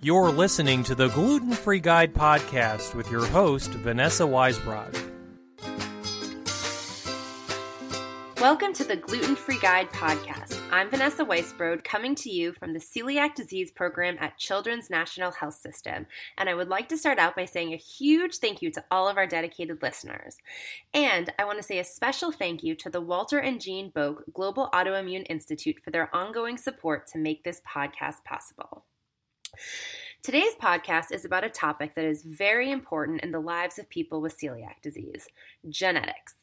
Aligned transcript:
You're 0.00 0.30
listening 0.30 0.84
to 0.84 0.94
the 0.94 1.08
Gluten 1.08 1.50
Free 1.50 1.80
Guide 1.80 2.14
podcast 2.14 2.94
with 2.94 3.10
your 3.10 3.26
host, 3.26 3.70
Vanessa 3.70 4.22
Weisbrod. 4.22 4.94
Welcome 8.40 8.72
to 8.74 8.84
the 8.84 8.94
Gluten 8.94 9.34
Free 9.34 9.58
Guide 9.58 9.90
podcast. 9.90 10.56
I'm 10.70 10.88
Vanessa 10.88 11.24
Weisbrod, 11.24 11.82
coming 11.82 12.14
to 12.14 12.30
you 12.30 12.52
from 12.52 12.74
the 12.74 12.78
Celiac 12.78 13.34
Disease 13.34 13.72
Program 13.72 14.16
at 14.20 14.38
Children's 14.38 14.88
National 14.88 15.32
Health 15.32 15.54
System. 15.54 16.06
And 16.36 16.48
I 16.48 16.54
would 16.54 16.68
like 16.68 16.88
to 16.90 16.96
start 16.96 17.18
out 17.18 17.34
by 17.34 17.46
saying 17.46 17.72
a 17.72 17.76
huge 17.76 18.36
thank 18.36 18.62
you 18.62 18.70
to 18.70 18.84
all 18.92 19.08
of 19.08 19.16
our 19.16 19.26
dedicated 19.26 19.82
listeners. 19.82 20.36
And 20.94 21.32
I 21.40 21.44
want 21.44 21.58
to 21.58 21.64
say 21.64 21.80
a 21.80 21.84
special 21.84 22.30
thank 22.30 22.62
you 22.62 22.76
to 22.76 22.88
the 22.88 23.00
Walter 23.00 23.40
and 23.40 23.60
Jean 23.60 23.90
Boek 23.90 24.32
Global 24.32 24.70
Autoimmune 24.72 25.26
Institute 25.28 25.80
for 25.82 25.90
their 25.90 26.14
ongoing 26.14 26.56
support 26.56 27.08
to 27.08 27.18
make 27.18 27.42
this 27.42 27.60
podcast 27.68 28.22
possible. 28.22 28.84
Today's 30.22 30.54
podcast 30.60 31.12
is 31.12 31.24
about 31.24 31.44
a 31.44 31.48
topic 31.48 31.94
that 31.94 32.04
is 32.04 32.22
very 32.22 32.70
important 32.70 33.22
in 33.22 33.30
the 33.30 33.40
lives 33.40 33.78
of 33.78 33.88
people 33.88 34.20
with 34.20 34.38
celiac 34.38 34.82
disease 34.82 35.26
genetics. 35.68 36.34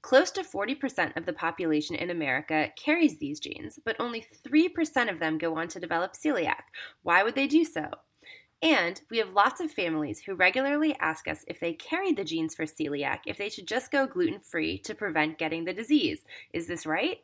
Close 0.00 0.30
to 0.30 0.42
40% 0.42 1.16
of 1.16 1.26
the 1.26 1.32
population 1.32 1.96
in 1.96 2.10
America 2.10 2.68
carries 2.76 3.18
these 3.18 3.40
genes, 3.40 3.78
but 3.84 3.96
only 3.98 4.24
3% 4.46 5.10
of 5.10 5.18
them 5.18 5.38
go 5.38 5.56
on 5.56 5.68
to 5.68 5.80
develop 5.80 6.12
celiac. 6.12 6.62
Why 7.02 7.22
would 7.22 7.34
they 7.34 7.48
do 7.48 7.64
so? 7.64 7.90
And 8.60 9.00
we 9.08 9.18
have 9.18 9.34
lots 9.34 9.60
of 9.60 9.70
families 9.70 10.18
who 10.18 10.34
regularly 10.34 10.96
ask 10.98 11.28
us 11.28 11.44
if 11.46 11.60
they 11.60 11.74
carry 11.74 12.12
the 12.12 12.24
genes 12.24 12.56
for 12.56 12.64
celiac, 12.64 13.20
if 13.26 13.36
they 13.36 13.48
should 13.48 13.68
just 13.68 13.92
go 13.92 14.04
gluten 14.04 14.40
free 14.40 14.78
to 14.78 14.96
prevent 14.96 15.38
getting 15.38 15.64
the 15.64 15.72
disease. 15.72 16.24
Is 16.52 16.66
this 16.66 16.84
right? 16.84 17.22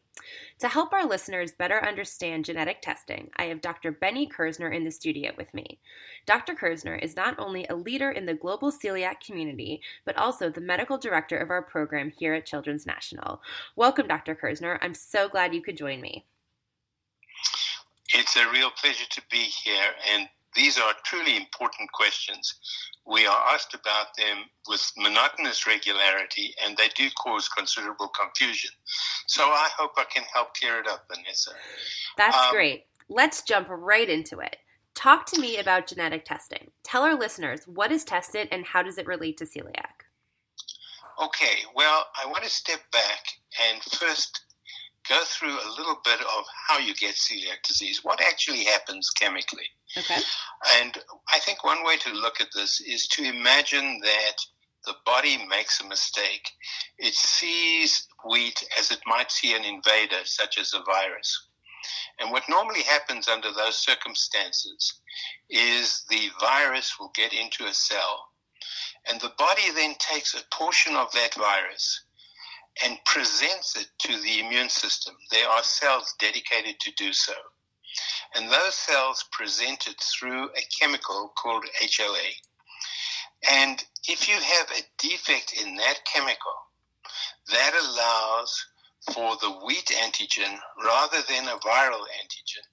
To 0.61 0.69
help 0.69 0.93
our 0.93 1.05
listeners 1.05 1.51
better 1.51 1.85
understand 1.85 2.45
genetic 2.45 2.81
testing, 2.83 3.31
I 3.37 3.47
have 3.47 3.61
Dr. 3.61 3.91
Benny 3.91 4.29
Kerzner 4.29 4.73
in 4.73 4.85
the 4.85 4.93
studio 4.93 5.33
with 5.37 5.53
me. 5.53 5.81
Dr. 6.25 6.55
Kerzner 6.55 7.03
is 7.03 7.17
not 7.17 7.37
only 7.37 7.67
a 7.67 7.75
leader 7.75 8.13
in 8.13 8.27
the 8.27 8.35
global 8.35 8.71
celiac 8.71 9.19
community, 9.19 9.81
but 10.05 10.17
also 10.17 10.51
the 10.51 10.61
medical 10.61 10.99
director 10.99 11.37
of 11.37 11.51
our 11.51 11.63
program 11.63 12.13
here 12.17 12.35
at 12.35 12.47
Children's 12.47 12.87
National. 12.87 13.43
Welcome, 13.75 14.07
Dr. 14.07 14.37
Kerzner. 14.37 14.79
I'm 14.83 14.95
so 14.95 15.29
glad 15.29 15.53
you 15.53 15.63
could 15.63 15.77
join 15.77 16.01
me. 16.01 16.25
It's 18.11 18.37
a 18.37 18.49
real 18.53 18.71
pleasure 18.71 19.09
to 19.11 19.23
be 19.33 19.39
here, 19.39 19.91
and 20.13 20.29
these 20.55 20.79
are 20.79 20.93
truly 21.05 21.37
important 21.37 21.91
questions. 21.93 22.55
We 23.07 23.27
are 23.27 23.45
asked 23.49 23.75
about 23.75 24.17
them 24.17 24.45
with 24.69 24.93
monotonous 24.97 25.67
regularity, 25.67 26.55
and 26.65 26.77
they 26.77 26.89
do 26.97 27.09
cause 27.23 27.49
considerable 27.49 28.09
confusion. 28.09 28.71
So 29.27 29.45
I 29.45 29.69
hope 29.77 29.93
I 29.97 30.05
can 30.05 30.25
help 30.33 30.55
clear 30.55 30.79
it 30.79 30.89
up, 30.89 31.07
Vanessa. 31.09 31.51
That's 32.17 32.37
um, 32.37 32.53
great. 32.53 32.87
Let's 33.09 33.43
jump 33.43 33.69
right 33.69 34.09
into 34.09 34.39
it. 34.39 34.57
Talk 34.95 35.27
to 35.27 35.41
me 35.41 35.59
about 35.59 35.87
genetic 35.89 36.25
testing. 36.25 36.71
Tell 36.83 37.03
our 37.03 37.17
listeners 37.17 37.67
what 37.67 37.91
is 37.91 38.05
tested 38.05 38.49
and 38.53 38.65
how 38.65 38.83
does 38.83 38.97
it 38.97 39.07
relate 39.07 39.37
to 39.39 39.45
celiac? 39.45 40.05
Okay, 41.23 41.63
well, 41.75 42.07
I 42.23 42.27
want 42.27 42.45
to 42.45 42.51
step 42.51 42.81
back 42.93 43.25
and 43.71 43.83
first 43.83 44.44
go 45.09 45.21
through 45.25 45.55
a 45.55 45.75
little 45.77 45.99
bit 46.05 46.21
of 46.21 46.45
how 46.69 46.79
you 46.79 46.95
get 46.95 47.15
celiac 47.15 47.63
disease, 47.67 48.01
what 48.03 48.21
actually 48.21 48.65
happens 48.65 49.11
chemically. 49.11 49.67
Okay. 49.97 50.21
And 50.81 50.97
I 51.33 51.39
think 51.41 51.65
one 51.65 51.85
way 51.85 51.97
to 51.99 52.13
look 52.13 52.41
at 52.41 52.49
this 52.55 52.81
is 52.81 53.07
to 53.09 53.25
imagine 53.25 54.01
that 54.03 54.37
the 54.87 54.95
body 55.07 55.39
makes 55.49 55.81
a 55.81 55.87
mistake. 55.87 56.51
It 56.99 57.15
sees 57.15 58.07
wheat 58.29 58.63
as 58.79 58.91
it 58.91 59.01
might 59.07 59.31
see 59.31 59.55
an 59.55 59.65
invader, 59.65 60.25
such 60.25 60.59
as 60.59 60.75
a 60.75 60.83
virus. 60.83 61.49
And 62.19 62.31
what 62.31 62.49
normally 62.49 62.83
happens 62.83 63.29
under 63.29 63.53
those 63.53 63.77
circumstances 63.77 65.01
is 65.51 66.05
the 66.09 66.31
virus 66.41 66.95
will 66.99 67.11
get 67.15 67.33
into 67.33 67.67
a 67.67 67.75
cell. 67.75 68.29
And 69.11 69.21
the 69.21 69.33
body 69.37 69.71
then 69.75 69.95
takes 69.99 70.35
a 70.35 70.45
portion 70.55 70.97
of 70.97 71.13
that 71.13 71.35
virus 71.35 72.05
and 72.83 72.99
presents 73.05 73.77
it 73.77 73.89
to 73.99 74.21
the 74.21 74.41
immune 74.41 74.69
system. 74.69 75.15
There 75.31 75.49
are 75.49 75.63
cells 75.63 76.15
dedicated 76.19 76.81
to 76.81 76.93
do 76.93 77.13
so. 77.13 77.35
And 78.35 78.51
those 78.51 78.75
cells 78.75 79.25
present 79.31 79.87
it 79.87 80.01
through 80.01 80.49
a 80.51 80.63
chemical 80.81 81.33
called 81.37 81.65
HLA. 81.83 82.31
And 83.53 83.85
if 84.09 84.29
you 84.29 84.35
have 84.35 84.71
a 84.71 84.83
defect 84.99 85.55
in 85.61 85.77
that 85.77 86.01
chemical, 86.05 86.53
that 87.53 87.73
allows 87.75 88.67
for 89.13 89.37
the 89.37 89.51
wheat 89.65 89.93
antigen 90.03 90.59
rather 90.83 91.19
than 91.29 91.47
a 91.47 91.59
viral 91.59 92.05
antigen 92.23 92.65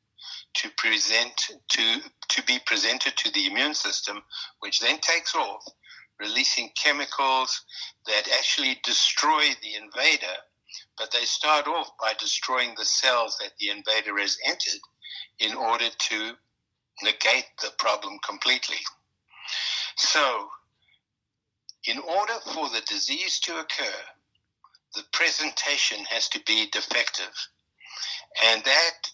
to 0.53 0.69
present 0.77 1.51
to 1.69 2.01
to 2.29 2.43
be 2.43 2.59
presented 2.65 3.15
to 3.17 3.31
the 3.31 3.47
immune 3.47 3.73
system, 3.73 4.23
which 4.59 4.79
then 4.79 4.97
takes 4.99 5.35
off 5.35 5.65
releasing 6.21 6.69
chemicals 6.75 7.63
that 8.05 8.29
actually 8.37 8.79
destroy 8.83 9.43
the 9.61 9.75
invader, 9.75 10.37
but 10.97 11.11
they 11.11 11.25
start 11.25 11.67
off 11.67 11.89
by 11.99 12.13
destroying 12.19 12.73
the 12.77 12.85
cells 12.85 13.37
that 13.39 13.51
the 13.59 13.69
invader 13.69 14.17
has 14.19 14.37
entered 14.45 14.81
in 15.39 15.55
order 15.55 15.89
to 15.97 16.31
negate 17.03 17.47
the 17.61 17.71
problem 17.77 18.19
completely. 18.25 18.77
So, 19.97 20.49
in 21.85 21.97
order 21.97 22.33
for 22.53 22.69
the 22.69 22.81
disease 22.87 23.39
to 23.41 23.57
occur, 23.59 23.99
the 24.93 25.03
presentation 25.11 26.05
has 26.05 26.29
to 26.29 26.39
be 26.45 26.67
defective. 26.71 27.33
And 28.45 28.63
that 28.63 29.11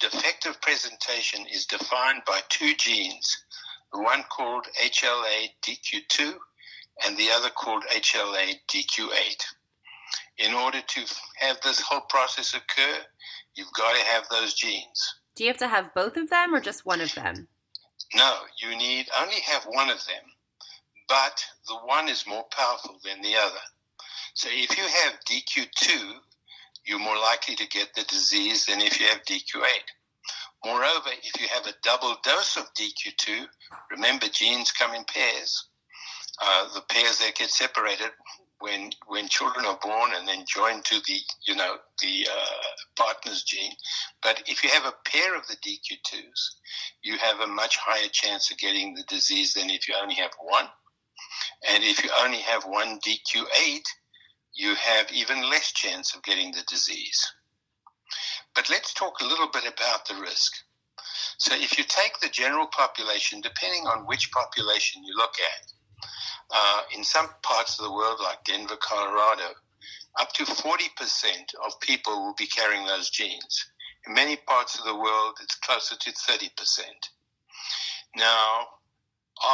defective 0.00 0.60
presentation 0.60 1.46
is 1.46 1.66
defined 1.66 2.22
by 2.26 2.40
two 2.48 2.74
genes 2.74 3.44
one 3.92 4.24
called 4.24 4.66
HLA 4.82 5.48
DQ2 5.62 6.34
and 7.06 7.16
the 7.16 7.30
other 7.30 7.48
called 7.50 7.84
HLA 7.94 8.54
DQ8. 8.68 9.44
In 10.38 10.54
order 10.54 10.80
to 10.80 11.00
have 11.36 11.60
this 11.62 11.80
whole 11.80 12.02
process 12.08 12.54
occur, 12.54 12.98
you've 13.54 13.72
got 13.72 13.96
to 13.96 14.04
have 14.04 14.28
those 14.30 14.54
genes. 14.54 15.14
Do 15.34 15.44
you 15.44 15.50
have 15.50 15.58
to 15.58 15.68
have 15.68 15.94
both 15.94 16.16
of 16.16 16.30
them 16.30 16.54
or 16.54 16.60
just 16.60 16.86
one 16.86 17.00
of 17.00 17.14
them? 17.14 17.48
No, 18.14 18.38
you 18.60 18.76
need 18.76 19.06
only 19.20 19.40
have 19.40 19.64
one 19.64 19.90
of 19.90 19.98
them, 20.06 20.24
but 21.08 21.44
the 21.66 21.76
one 21.76 22.08
is 22.08 22.26
more 22.26 22.44
powerful 22.50 22.98
than 23.04 23.20
the 23.22 23.36
other. 23.36 23.60
So 24.34 24.48
if 24.50 24.76
you 24.78 24.84
have 24.84 25.20
DQ2, 25.28 26.14
you're 26.86 26.98
more 26.98 27.18
likely 27.18 27.54
to 27.56 27.68
get 27.68 27.94
the 27.94 28.04
disease 28.04 28.66
than 28.66 28.80
if 28.80 28.98
you 29.00 29.06
have 29.06 29.24
DQ8. 29.24 29.64
Moreover, 30.64 31.10
if 31.22 31.40
you 31.40 31.46
have 31.48 31.66
a 31.66 31.74
double 31.82 32.16
dose 32.24 32.56
of 32.56 32.72
DQ2, 32.74 33.46
remember 33.90 34.26
genes 34.28 34.72
come 34.72 34.94
in 34.94 35.04
pairs. 35.04 35.68
Uh, 36.40 36.74
the 36.74 36.82
pairs 36.82 37.18
that 37.18 37.34
get 37.36 37.50
separated 37.50 38.10
when 38.60 38.90
when 39.06 39.28
children 39.28 39.64
are 39.64 39.78
born 39.82 40.10
and 40.14 40.26
then 40.26 40.44
joined 40.46 40.84
to 40.84 41.00
the 41.06 41.18
you 41.46 41.54
know 41.54 41.76
the 42.02 42.28
uh, 42.30 43.02
partner's 43.02 43.44
gene. 43.44 43.72
But 44.22 44.42
if 44.46 44.62
you 44.62 44.70
have 44.70 44.84
a 44.84 44.94
pair 45.08 45.36
of 45.36 45.46
the 45.46 45.56
DQ2s, 45.56 46.50
you 47.02 47.16
have 47.18 47.40
a 47.40 47.46
much 47.46 47.76
higher 47.76 48.08
chance 48.10 48.50
of 48.50 48.58
getting 48.58 48.94
the 48.94 49.04
disease 49.04 49.54
than 49.54 49.70
if 49.70 49.88
you 49.88 49.94
only 50.00 50.16
have 50.16 50.32
one. 50.40 50.68
And 51.70 51.84
if 51.84 52.02
you 52.02 52.10
only 52.22 52.38
have 52.38 52.64
one 52.64 53.00
DQ8, 53.00 53.82
you 54.54 54.74
have 54.74 55.10
even 55.12 55.48
less 55.48 55.72
chance 55.72 56.14
of 56.14 56.22
getting 56.22 56.52
the 56.52 56.62
disease. 56.68 57.32
But 58.58 58.70
let's 58.70 58.92
talk 58.92 59.20
a 59.20 59.24
little 59.24 59.46
bit 59.46 59.72
about 59.72 60.08
the 60.08 60.20
risk. 60.20 60.52
So, 61.38 61.54
if 61.54 61.78
you 61.78 61.84
take 61.84 62.18
the 62.18 62.28
general 62.28 62.66
population, 62.66 63.40
depending 63.40 63.86
on 63.86 64.04
which 64.04 64.32
population 64.32 65.04
you 65.04 65.14
look 65.16 65.34
at, 65.38 65.72
uh, 66.50 66.82
in 66.92 67.04
some 67.04 67.28
parts 67.44 67.78
of 67.78 67.84
the 67.84 67.92
world, 67.92 68.18
like 68.20 68.42
Denver, 68.42 68.74
Colorado, 68.74 69.54
up 70.18 70.32
to 70.32 70.44
40% 70.44 71.54
of 71.64 71.78
people 71.78 72.20
will 72.20 72.34
be 72.34 72.48
carrying 72.48 72.84
those 72.84 73.10
genes. 73.10 73.64
In 74.08 74.14
many 74.14 74.34
parts 74.34 74.76
of 74.76 74.84
the 74.84 74.96
world, 74.96 75.36
it's 75.40 75.54
closer 75.54 75.94
to 75.94 76.10
30%. 76.10 76.82
Now, 78.16 78.66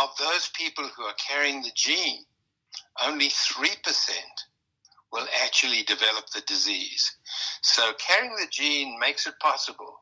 of 0.03 0.17
those 0.19 0.49
people 0.55 0.89
who 0.97 1.03
are 1.03 1.17
carrying 1.29 1.61
the 1.61 1.73
gene, 1.75 2.25
only 3.05 3.29
3% 3.29 3.69
will 5.15 5.27
actually 5.45 5.85
develop 5.85 6.25
the 6.35 6.43
disease. 6.47 7.17
So 7.63 7.93
carrying 7.99 8.35
the 8.35 8.49
gene 8.51 8.99
makes 8.99 9.27
it 9.27 9.35
possible, 9.41 10.01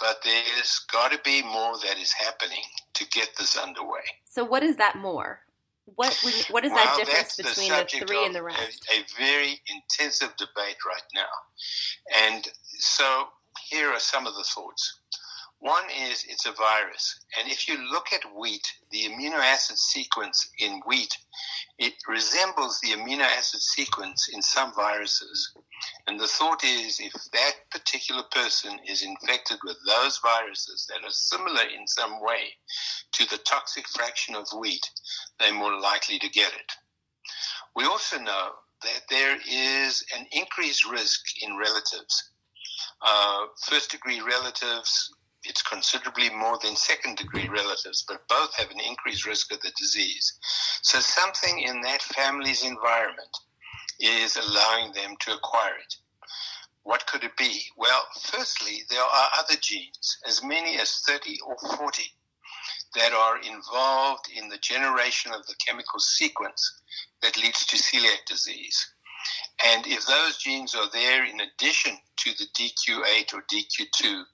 but 0.00 0.18
there's 0.24 0.84
got 0.92 1.12
to 1.12 1.20
be 1.24 1.42
more 1.42 1.74
that 1.86 1.96
is 1.98 2.12
happening 2.12 2.64
to 2.94 3.06
get 3.08 3.30
this 3.38 3.56
underway. 3.56 4.04
So 4.24 4.44
what 4.44 4.64
is 4.64 4.76
that 4.76 4.96
more? 4.96 5.40
What 5.84 6.16
what 6.50 6.64
is 6.64 6.72
well, 6.72 6.84
that 6.84 6.96
difference 6.96 7.36
between 7.36 7.70
the, 7.70 7.86
the 8.00 8.06
three 8.06 8.24
and 8.24 8.34
the 8.34 8.42
rest? 8.42 8.86
A, 8.90 9.00
a 9.00 9.04
very 9.18 9.60
intensive 9.66 10.32
debate 10.36 10.76
right 10.86 11.02
now, 11.12 11.32
and 12.24 12.48
so 12.78 13.24
here 13.68 13.88
are 13.90 13.98
some 13.98 14.26
of 14.26 14.34
the 14.34 14.44
thoughts. 14.44 15.00
One 15.62 15.84
is 16.10 16.24
it's 16.28 16.44
a 16.44 16.50
virus. 16.50 17.20
And 17.38 17.48
if 17.48 17.68
you 17.68 17.78
look 17.92 18.12
at 18.12 18.36
wheat, 18.36 18.66
the 18.90 19.04
amino 19.04 19.38
acid 19.38 19.78
sequence 19.78 20.50
in 20.58 20.80
wheat, 20.86 21.16
it 21.78 21.94
resembles 22.08 22.80
the 22.80 22.88
amino 22.88 23.22
acid 23.22 23.60
sequence 23.60 24.28
in 24.32 24.42
some 24.42 24.74
viruses. 24.74 25.52
And 26.08 26.18
the 26.18 26.26
thought 26.26 26.64
is 26.64 26.98
if 26.98 27.12
that 27.12 27.52
particular 27.70 28.24
person 28.32 28.76
is 28.88 29.04
infected 29.04 29.58
with 29.62 29.76
those 29.86 30.18
viruses 30.18 30.88
that 30.88 31.06
are 31.06 31.12
similar 31.12 31.62
in 31.62 31.86
some 31.86 32.20
way 32.20 32.56
to 33.12 33.30
the 33.30 33.38
toxic 33.38 33.86
fraction 33.86 34.34
of 34.34 34.48
wheat, 34.58 34.90
they're 35.38 35.54
more 35.54 35.78
likely 35.78 36.18
to 36.18 36.28
get 36.28 36.52
it. 36.52 36.72
We 37.76 37.84
also 37.84 38.18
know 38.18 38.50
that 38.82 39.02
there 39.08 39.38
is 39.48 40.04
an 40.18 40.26
increased 40.32 40.90
risk 40.90 41.20
in 41.40 41.56
relatives. 41.56 42.30
Uh, 43.00 43.46
first 43.68 43.92
degree 43.92 44.20
relatives, 44.20 45.08
it's 45.44 45.62
considerably 45.62 46.30
more 46.30 46.58
than 46.62 46.76
second 46.76 47.16
degree 47.16 47.48
relatives, 47.48 48.04
but 48.06 48.26
both 48.28 48.54
have 48.56 48.70
an 48.70 48.80
increased 48.80 49.26
risk 49.26 49.52
of 49.52 49.60
the 49.60 49.72
disease. 49.76 50.38
So 50.82 51.00
something 51.00 51.60
in 51.60 51.80
that 51.82 52.02
family's 52.02 52.62
environment 52.62 53.36
is 53.98 54.36
allowing 54.36 54.92
them 54.92 55.16
to 55.20 55.34
acquire 55.34 55.74
it. 55.74 55.94
What 56.84 57.06
could 57.06 57.22
it 57.22 57.36
be? 57.36 57.62
Well, 57.76 58.02
firstly, 58.24 58.82
there 58.90 59.02
are 59.02 59.30
other 59.38 59.54
genes, 59.60 60.18
as 60.26 60.42
many 60.42 60.78
as 60.78 61.02
30 61.06 61.38
or 61.46 61.56
40, 61.76 62.02
that 62.96 63.12
are 63.12 63.38
involved 63.38 64.28
in 64.36 64.48
the 64.48 64.58
generation 64.58 65.32
of 65.32 65.46
the 65.46 65.54
chemical 65.64 66.00
sequence 66.00 66.80
that 67.22 67.36
leads 67.36 67.64
to 67.66 67.76
celiac 67.76 68.24
disease. 68.26 68.94
And 69.64 69.86
if 69.86 70.04
those 70.06 70.38
genes 70.38 70.74
are 70.74 70.90
there 70.92 71.24
in 71.24 71.40
addition 71.40 71.96
to 72.18 72.30
the 72.32 72.46
DQ8 72.58 73.34
or 73.34 73.42
DQ2, 73.42 74.24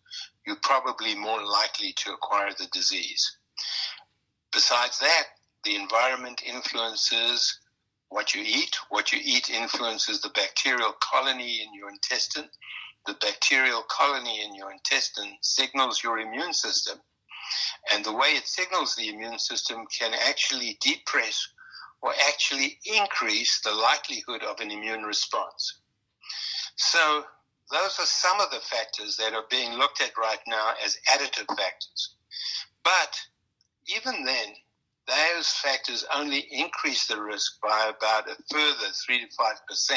you're 0.48 0.56
probably 0.62 1.14
more 1.14 1.44
likely 1.44 1.92
to 1.92 2.12
acquire 2.12 2.50
the 2.58 2.66
disease. 2.72 3.36
Besides 4.50 4.98
that, 4.98 5.24
the 5.64 5.76
environment 5.76 6.42
influences 6.42 7.58
what 8.08 8.34
you 8.34 8.42
eat. 8.42 8.74
What 8.88 9.12
you 9.12 9.20
eat 9.22 9.50
influences 9.50 10.22
the 10.22 10.30
bacterial 10.30 10.94
colony 11.00 11.60
in 11.60 11.74
your 11.74 11.90
intestine. 11.90 12.48
The 13.06 13.12
bacterial 13.20 13.82
colony 13.90 14.42
in 14.42 14.54
your 14.54 14.72
intestine 14.72 15.36
signals 15.42 16.02
your 16.02 16.18
immune 16.18 16.54
system. 16.54 16.98
And 17.92 18.02
the 18.02 18.14
way 18.14 18.28
it 18.28 18.46
signals 18.46 18.96
the 18.96 19.10
immune 19.10 19.38
system 19.38 19.84
can 19.86 20.14
actually 20.14 20.78
depress 20.80 21.46
or 22.00 22.14
actually 22.26 22.78
increase 22.86 23.60
the 23.60 23.74
likelihood 23.74 24.42
of 24.44 24.60
an 24.60 24.70
immune 24.70 25.02
response. 25.02 25.80
So, 26.76 27.24
those 27.70 27.98
are 27.98 28.06
some 28.06 28.40
of 28.40 28.50
the 28.50 28.60
factors 28.60 29.16
that 29.16 29.34
are 29.34 29.44
being 29.50 29.72
looked 29.74 30.00
at 30.00 30.16
right 30.16 30.40
now 30.46 30.72
as 30.84 30.98
additive 31.10 31.48
factors. 31.48 32.14
But 32.84 33.20
even 33.86 34.24
then, 34.24 34.54
those 35.06 35.48
factors 35.48 36.04
only 36.14 36.46
increase 36.50 37.06
the 37.06 37.20
risk 37.20 37.60
by 37.62 37.90
about 37.96 38.28
a 38.28 38.36
further 38.50 38.92
3 39.06 39.20
to 39.20 39.26
5% 39.26 39.96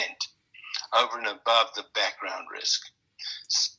over 0.98 1.18
and 1.18 1.28
above 1.28 1.68
the 1.76 1.84
background 1.94 2.48
risk. 2.54 2.82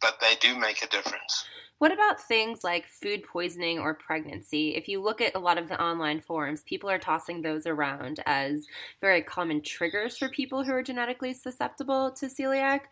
But 0.00 0.18
they 0.20 0.34
do 0.40 0.58
make 0.58 0.82
a 0.82 0.88
difference. 0.88 1.44
What 1.82 1.90
about 1.90 2.20
things 2.20 2.62
like 2.62 2.86
food 2.86 3.24
poisoning 3.24 3.80
or 3.80 3.92
pregnancy? 3.92 4.76
If 4.76 4.86
you 4.86 5.02
look 5.02 5.20
at 5.20 5.34
a 5.34 5.40
lot 5.40 5.58
of 5.58 5.68
the 5.68 5.82
online 5.82 6.20
forums, 6.20 6.62
people 6.62 6.88
are 6.88 6.96
tossing 6.96 7.42
those 7.42 7.66
around 7.66 8.20
as 8.24 8.68
very 9.00 9.20
common 9.20 9.62
triggers 9.62 10.16
for 10.16 10.28
people 10.28 10.62
who 10.62 10.70
are 10.70 10.84
genetically 10.84 11.34
susceptible 11.34 12.12
to 12.12 12.26
celiac. 12.26 12.82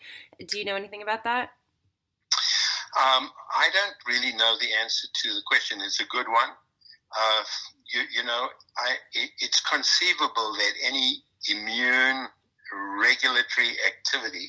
Do 0.45 0.59
you 0.59 0.65
know 0.65 0.75
anything 0.75 1.03
about 1.03 1.23
that? 1.23 1.51
Um, 2.99 3.31
I 3.55 3.69
don't 3.73 3.95
really 4.09 4.37
know 4.37 4.57
the 4.61 4.75
answer 4.83 5.07
to 5.23 5.35
the 5.35 5.43
question. 5.47 5.79
It's 5.83 6.01
a 6.01 6.07
good 6.07 6.27
one. 6.27 6.49
Uh, 7.17 7.45
you, 7.95 8.01
you, 8.13 8.25
know, 8.25 8.49
I, 8.77 8.95
it, 9.13 9.31
it's 9.39 9.61
conceivable 9.61 10.53
that 10.55 10.73
any 10.85 11.23
immune 11.49 12.27
regulatory 12.99 13.77
activity 13.87 14.49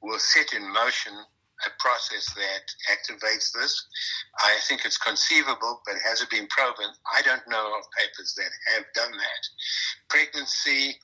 will 0.00 0.20
set 0.20 0.52
in 0.52 0.62
motion 0.72 1.14
a 1.66 1.70
process 1.78 2.26
that 2.34 2.64
activates 2.90 3.52
this. 3.52 3.86
I 4.40 4.56
think 4.68 4.84
it's 4.84 4.98
conceivable, 4.98 5.82
but 5.86 5.96
has 6.04 6.20
it 6.20 6.30
been 6.30 6.46
proven? 6.48 6.90
I 7.14 7.22
don't 7.22 7.46
know 7.48 7.78
of 7.78 7.84
papers 7.96 8.34
that 8.36 8.50
have 8.74 8.84
done 8.94 9.12
that. 9.12 9.42
Pregnancy, 10.08 10.96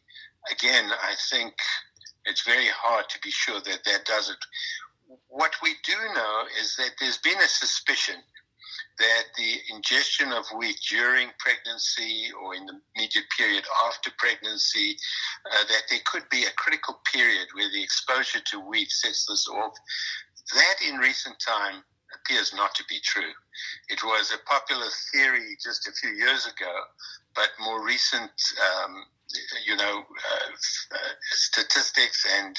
again, 0.51 0.91
I 0.91 1.15
think 1.31 1.55
it's 2.27 2.43
very 2.43 2.69
hard 2.69 3.09
to 3.09 3.19
be 3.21 3.31
sure 3.31 3.61
that 3.61 3.85
that 3.85 4.05
does 4.05 4.31
it. 4.31 4.39
What 5.29 5.53
we 5.63 5.75
do 5.85 5.97
know 6.15 6.45
is 6.61 6.77
that 6.77 6.91
there's 7.01 7.19
been 7.19 7.39
a 7.39 7.49
suspicion 7.49 8.17
that 9.01 9.25
the 9.37 9.55
ingestion 9.75 10.31
of 10.31 10.45
wheat 10.57 10.77
during 10.89 11.29
pregnancy 11.39 12.29
or 12.43 12.55
in 12.55 12.67
the 12.67 12.79
immediate 12.95 13.25
period 13.37 13.65
after 13.87 14.11
pregnancy, 14.19 14.97
uh, 15.51 15.65
that 15.69 15.83
there 15.89 16.01
could 16.05 16.29
be 16.31 16.45
a 16.45 16.53
critical 16.57 17.01
period 17.11 17.49
where 17.55 17.71
the 17.71 17.83
exposure 17.83 18.41
to 18.45 18.61
wheat 18.61 18.91
sets 18.91 19.27
this 19.27 19.49
off. 19.49 19.73
That 20.55 20.77
in 20.89 20.97
recent 20.97 21.39
time 21.39 21.83
appears 22.15 22.53
not 22.55 22.75
to 22.75 22.85
be 22.89 22.99
true. 23.03 23.33
It 23.89 24.03
was 24.03 24.33
a 24.33 24.45
popular 24.49 24.87
theory 25.13 25.57
just 25.63 25.87
a 25.89 25.93
few 25.93 26.11
years 26.11 26.47
ago, 26.47 26.73
but 27.35 27.49
more 27.61 27.85
recent, 27.85 28.31
um, 28.85 29.05
you 29.67 29.77
know, 29.77 29.99
uh, 30.01 30.51
uh, 30.95 30.99
statistics 31.31 32.27
and 32.39 32.57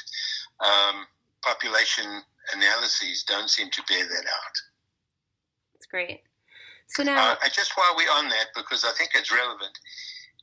um, 0.60 1.06
population 1.42 2.06
analyses 2.56 3.24
don't 3.24 3.50
seem 3.50 3.70
to 3.72 3.84
bear 3.88 4.04
that 4.06 4.26
out. 4.26 4.56
That's 5.74 5.86
great. 5.86 6.22
So 6.88 7.04
now, 7.04 7.32
uh, 7.32 7.50
just 7.52 7.78
while 7.78 7.94
we're 7.96 8.12
on 8.12 8.30
that, 8.30 8.48
because 8.56 8.84
I 8.84 8.92
think 8.98 9.12
it's 9.16 9.32
relevant, 9.32 9.78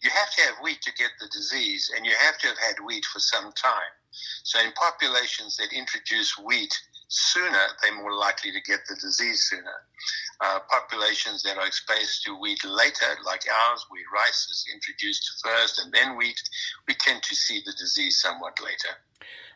you 0.02 0.10
have 0.10 0.30
to 0.34 0.42
have 0.42 0.54
wheat 0.62 0.80
to 0.82 0.92
get 0.94 1.10
the 1.20 1.28
disease, 1.28 1.90
and 1.94 2.06
you 2.06 2.12
have 2.20 2.38
to 2.38 2.46
have 2.46 2.58
had 2.58 2.76
wheat 2.84 3.04
for 3.04 3.18
some 3.18 3.52
time. 3.52 3.92
So 4.44 4.60
in 4.60 4.72
populations 4.72 5.56
that 5.56 5.72
introduce 5.72 6.38
wheat 6.38 6.72
sooner, 7.08 7.66
they're 7.82 7.96
more 7.96 8.14
likely 8.14 8.52
to 8.52 8.60
get 8.60 8.80
the 8.88 8.94
disease 8.96 9.42
sooner. 9.48 9.82
Uh, 10.40 10.60
populations 10.70 11.42
that 11.42 11.58
are 11.58 11.66
exposed 11.66 12.22
to 12.24 12.38
wheat 12.38 12.62
later, 12.64 13.16
like 13.24 13.42
ours, 13.68 13.84
where 13.88 14.02
rice 14.14 14.46
is 14.50 14.64
introduced 14.72 15.42
first 15.42 15.80
and 15.82 15.92
then 15.92 16.16
wheat, 16.16 16.40
we 16.86 16.94
tend 16.94 17.22
to 17.22 17.34
see 17.34 17.60
the 17.64 17.72
disease 17.72 18.20
somewhat 18.20 18.60
later. 18.62 18.94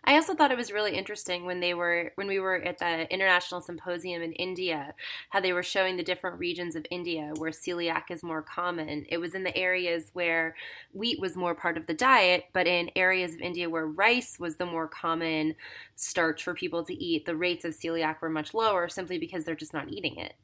I 0.05 0.15
also 0.15 0.35
thought 0.35 0.51
it 0.51 0.57
was 0.59 0.73
really 0.73 0.97
interesting 0.97 1.45
when 1.45 1.61
they 1.61 1.75
were 1.75 2.13
when 2.17 2.27
we 2.27 2.41
were 2.41 2.57
at 2.57 2.79
the 2.79 3.13
international 3.13 3.61
symposium 3.61 4.23
in 4.23 4.33
India, 4.33 4.95
how 5.31 5.41
they 5.41 5.53
were 5.53 5.63
showing 5.63 5.97
the 5.97 6.03
different 6.03 6.39
regions 6.39 6.75
of 6.75 6.87
India 6.91 7.33
where 7.37 7.53
celiac 7.53 8.11
is 8.11 8.23
more 8.23 8.43
common. 8.43 9.07
It 9.09 9.19
was 9.19 9.35
in 9.35 9.45
the 9.45 9.57
areas 9.57 10.11
where 10.13 10.57
wheat 10.93 11.21
was 11.21 11.37
more 11.37 11.55
part 11.55 11.77
of 11.77 11.87
the 11.87 11.95
diet, 11.95 12.47
but 12.53 12.67
in 12.67 12.91
areas 12.97 13.35
of 13.35 13.41
India 13.41 13.71
where 13.71 13.87
rice 13.87 14.39
was 14.39 14.57
the 14.57 14.67
more 14.67 14.89
common 14.89 15.55
starch 15.95 16.43
for 16.43 16.55
people 16.55 16.85
to 16.85 16.95
eat, 16.95 17.25
the 17.25 17.37
rates 17.37 17.65
of 17.65 17.73
celiac 17.73 18.21
were 18.21 18.31
much 18.31 18.55
lower 18.55 18.89
simply 18.89 19.19
because 19.19 19.45
they're 19.45 19.55
just 19.55 19.75
not 19.75 19.91
eating 19.91 20.17
it. 20.17 20.35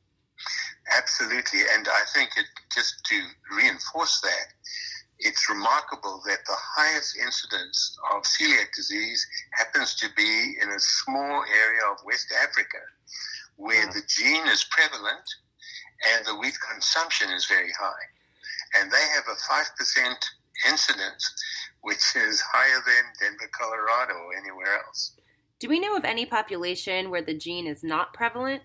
Absolutely, 0.97 1.61
and 1.75 1.87
I 1.89 2.03
think 2.15 2.31
it 2.37 2.47
just 2.73 3.05
to 3.07 3.21
reinforce 3.57 4.21
that 4.21 4.47
it's 5.21 5.49
remarkable 5.49 6.23
that 6.27 6.45
the 6.47 6.57
highest 6.57 7.17
incidence 7.17 7.99
of 8.15 8.23
celiac 8.23 8.73
disease 8.75 9.27
happens 9.53 9.95
to 9.97 10.09
be 10.17 10.57
in 10.63 10.69
a 10.71 10.79
small 10.79 11.45
area 11.45 11.83
of 11.91 11.99
West 12.05 12.33
Africa, 12.43 12.79
where 13.57 13.87
mm. 13.87 13.93
the 13.93 14.03
gene 14.09 14.47
is 14.47 14.65
prevalent 14.71 15.29
and 16.15 16.25
the 16.25 16.37
wheat 16.37 16.57
consumption 16.73 17.31
is 17.31 17.47
very 17.47 17.73
high. 17.79 18.07
And 18.79 18.91
they 18.93 19.07
have 19.17 19.25
a 19.27 19.35
5% 19.35 20.15
incidence, 20.71 21.35
which 21.81 22.15
is 22.15 22.41
higher 22.41 22.81
than 22.87 23.05
Denver, 23.19 23.51
Colorado, 23.53 24.15
or 24.15 24.37
anywhere 24.37 24.83
else. 24.87 25.13
Do 25.59 25.69
we 25.69 25.81
know 25.81 25.97
of 25.97 26.05
any 26.05 26.27
population 26.27 27.11
where 27.11 27.23
the 27.23 27.35
gene 27.35 27.67
is 27.67 27.83
not 27.83 28.13
prevalent? 28.13 28.63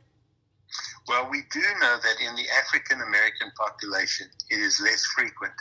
Well, 1.08 1.28
we 1.30 1.44
do 1.52 1.62
know 1.82 1.98
that 2.02 2.16
in 2.22 2.36
the 2.36 2.46
African 2.58 3.02
American 3.02 3.52
population, 3.58 4.28
it 4.50 4.60
is 4.60 4.80
less 4.80 5.04
frequent 5.06 5.54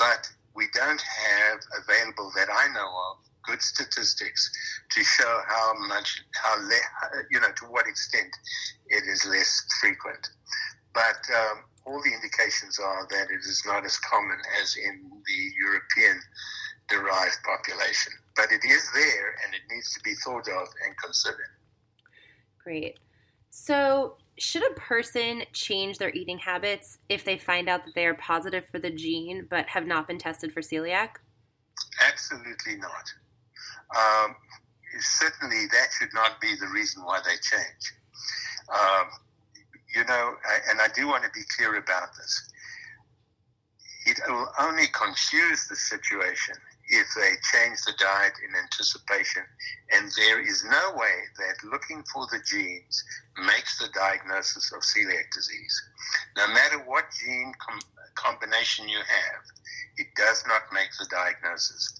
but 0.00 0.26
we 0.56 0.66
don't 0.74 1.00
have 1.00 1.60
available 1.84 2.32
that 2.34 2.48
I 2.50 2.72
know 2.72 2.88
of 2.88 3.18
good 3.44 3.62
statistics 3.62 4.50
to 4.90 5.04
show 5.04 5.40
how 5.46 5.74
much, 5.86 6.24
how 6.42 6.56
le- 6.56 7.22
you 7.30 7.38
know, 7.38 7.52
to 7.56 7.64
what 7.66 7.86
extent 7.86 8.34
it 8.88 9.04
is 9.06 9.24
less 9.26 9.62
frequent. 9.80 10.28
But 10.92 11.20
um, 11.36 11.64
all 11.86 12.02
the 12.02 12.12
indications 12.12 12.78
are 12.78 13.06
that 13.10 13.30
it 13.30 13.44
is 13.44 13.62
not 13.66 13.84
as 13.84 13.96
common 13.98 14.38
as 14.60 14.76
in 14.76 15.10
the 15.26 15.40
European 15.62 16.20
derived 16.88 17.38
population. 17.44 18.12
But 18.36 18.50
it 18.50 18.64
is 18.64 18.90
there 18.92 19.36
and 19.44 19.54
it 19.54 19.60
needs 19.70 19.92
to 19.94 20.00
be 20.02 20.14
thought 20.24 20.48
of 20.48 20.68
and 20.84 20.96
considered. 21.02 21.52
Great. 22.62 22.98
So, 23.50 24.16
should 24.38 24.62
a 24.70 24.74
person 24.74 25.42
change 25.52 25.98
their 25.98 26.10
eating 26.10 26.38
habits 26.38 26.98
if 27.08 27.24
they 27.24 27.36
find 27.36 27.68
out 27.68 27.84
that 27.84 27.94
they 27.94 28.06
are 28.06 28.14
positive 28.14 28.64
for 28.66 28.78
the 28.78 28.90
gene 28.90 29.46
but 29.50 29.66
have 29.68 29.86
not 29.86 30.08
been 30.08 30.18
tested 30.18 30.52
for 30.52 30.60
celiac? 30.60 31.10
Absolutely 32.06 32.76
not. 32.76 33.12
Um, 33.96 34.36
certainly, 35.00 35.66
that 35.72 35.88
should 35.98 36.14
not 36.14 36.40
be 36.40 36.54
the 36.56 36.68
reason 36.68 37.04
why 37.04 37.20
they 37.24 37.36
change. 37.36 37.94
Um, 38.72 39.08
you 39.94 40.04
know, 40.04 40.34
and 40.70 40.80
I 40.80 40.88
do 40.94 41.08
want 41.08 41.24
to 41.24 41.30
be 41.34 41.42
clear 41.56 41.76
about 41.76 42.14
this. 42.16 42.50
It 44.06 44.18
will 44.28 44.48
only 44.58 44.86
confuse 44.92 45.66
the 45.66 45.76
situation 45.76 46.54
if 46.90 47.06
they 47.14 47.30
change 47.54 47.78
the 47.86 47.94
diet 47.98 48.34
in 48.42 48.50
anticipation. 48.58 49.42
And 49.94 50.10
there 50.16 50.40
is 50.40 50.64
no 50.64 50.92
way 50.96 51.16
that 51.38 51.70
looking 51.70 52.02
for 52.12 52.26
the 52.26 52.42
genes 52.44 53.04
makes 53.46 53.78
the 53.78 53.88
diagnosis 53.94 54.72
of 54.72 54.82
celiac 54.82 55.30
disease. 55.32 55.82
No 56.36 56.48
matter 56.48 56.78
what 56.78 57.04
gene 57.22 57.52
com- 57.64 57.80
combination 58.16 58.88
you 58.88 58.98
have, 58.98 59.44
it 59.98 60.08
does 60.16 60.44
not 60.48 60.62
make 60.74 60.90
the 60.98 61.06
diagnosis. 61.10 61.94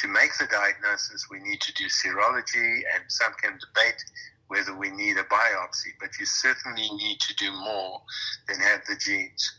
To 0.00 0.08
make 0.08 0.36
the 0.38 0.46
diagnosis, 0.50 1.30
we 1.30 1.38
need 1.38 1.60
to 1.60 1.72
do 1.74 1.84
serology, 1.86 2.82
and 2.94 3.04
some 3.06 3.32
can 3.40 3.58
debate 3.62 4.02
whether 4.48 4.74
we 4.74 4.90
need 4.90 5.16
a 5.18 5.24
biopsy, 5.24 5.94
but 6.00 6.10
you 6.18 6.26
certainly 6.26 6.90
need 6.96 7.20
to 7.20 7.34
do 7.36 7.50
more 7.52 8.02
than 8.48 8.58
have 8.58 8.80
the 8.88 8.96
genes. 8.96 9.52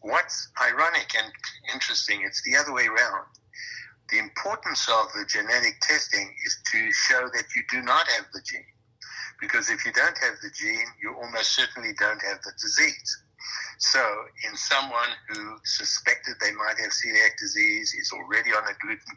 What's 0.00 0.48
ironic 0.60 1.12
and 1.22 1.30
interesting, 1.72 2.22
it's 2.24 2.42
the 2.42 2.56
other 2.56 2.72
way 2.72 2.86
around 2.86 3.26
the 4.12 4.18
importance 4.18 4.86
of 4.88 5.10
the 5.14 5.24
genetic 5.26 5.80
testing 5.80 6.28
is 6.44 6.58
to 6.70 6.92
show 6.92 7.28
that 7.32 7.44
you 7.56 7.62
do 7.70 7.80
not 7.82 8.06
have 8.08 8.26
the 8.34 8.42
gene. 8.44 8.60
Because 9.40 9.70
if 9.70 9.86
you 9.86 9.92
don't 9.92 10.16
have 10.18 10.34
the 10.42 10.50
gene, 10.54 10.86
you 11.02 11.14
almost 11.16 11.56
certainly 11.56 11.92
don't 11.98 12.20
have 12.22 12.42
the 12.44 12.52
disease. 12.60 13.21
So, 13.82 13.98
in 14.48 14.54
someone 14.54 15.10
who 15.28 15.58
suspected 15.64 16.36
they 16.40 16.52
might 16.52 16.78
have 16.78 16.92
celiac 16.94 17.36
disease, 17.36 17.92
is 17.94 18.12
already 18.12 18.50
on 18.54 18.62
a 18.62 18.78
gluten 18.80 19.10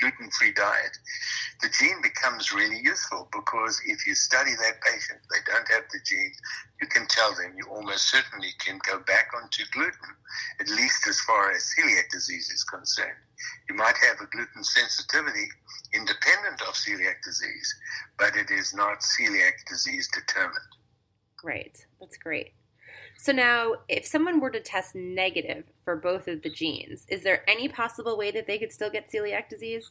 gluten 0.00 0.30
free 0.32 0.52
diet, 0.52 0.98
the 1.62 1.70
gene 1.70 2.02
becomes 2.02 2.52
really 2.52 2.78
useful 2.84 3.26
because 3.32 3.80
if 3.86 4.06
you 4.06 4.14
study 4.14 4.52
that 4.52 4.82
patient, 4.82 5.20
they 5.32 5.40
don't 5.50 5.66
have 5.72 5.84
the 5.90 5.98
gene, 6.04 6.32
you 6.82 6.86
can 6.88 7.06
tell 7.08 7.34
them 7.34 7.56
you 7.56 7.64
almost 7.70 8.10
certainly 8.10 8.52
can 8.58 8.78
go 8.86 8.98
back 9.00 9.30
onto 9.34 9.64
gluten, 9.72 10.12
at 10.60 10.68
least 10.68 11.08
as 11.08 11.18
far 11.20 11.52
as 11.52 11.64
celiac 11.72 12.10
disease 12.10 12.50
is 12.50 12.64
concerned. 12.64 13.16
You 13.66 13.76
might 13.76 13.96
have 13.96 14.20
a 14.20 14.26
gluten 14.26 14.62
sensitivity 14.62 15.48
independent 15.94 16.60
of 16.68 16.74
celiac 16.74 17.24
disease, 17.24 17.74
but 18.18 18.36
it 18.36 18.50
is 18.50 18.74
not 18.74 19.00
celiac 19.00 19.64
disease 19.66 20.06
determined. 20.12 20.72
Great. 21.38 21.86
That's 21.98 22.18
great. 22.18 22.52
So 23.18 23.32
now, 23.32 23.74
if 23.88 24.06
someone 24.06 24.40
were 24.40 24.50
to 24.50 24.60
test 24.60 24.94
negative 24.94 25.64
for 25.84 25.96
both 25.96 26.28
of 26.28 26.42
the 26.42 26.50
genes, 26.50 27.06
is 27.08 27.22
there 27.22 27.48
any 27.48 27.68
possible 27.68 28.16
way 28.16 28.30
that 28.30 28.46
they 28.46 28.58
could 28.58 28.72
still 28.72 28.90
get 28.90 29.10
celiac 29.10 29.48
disease? 29.48 29.90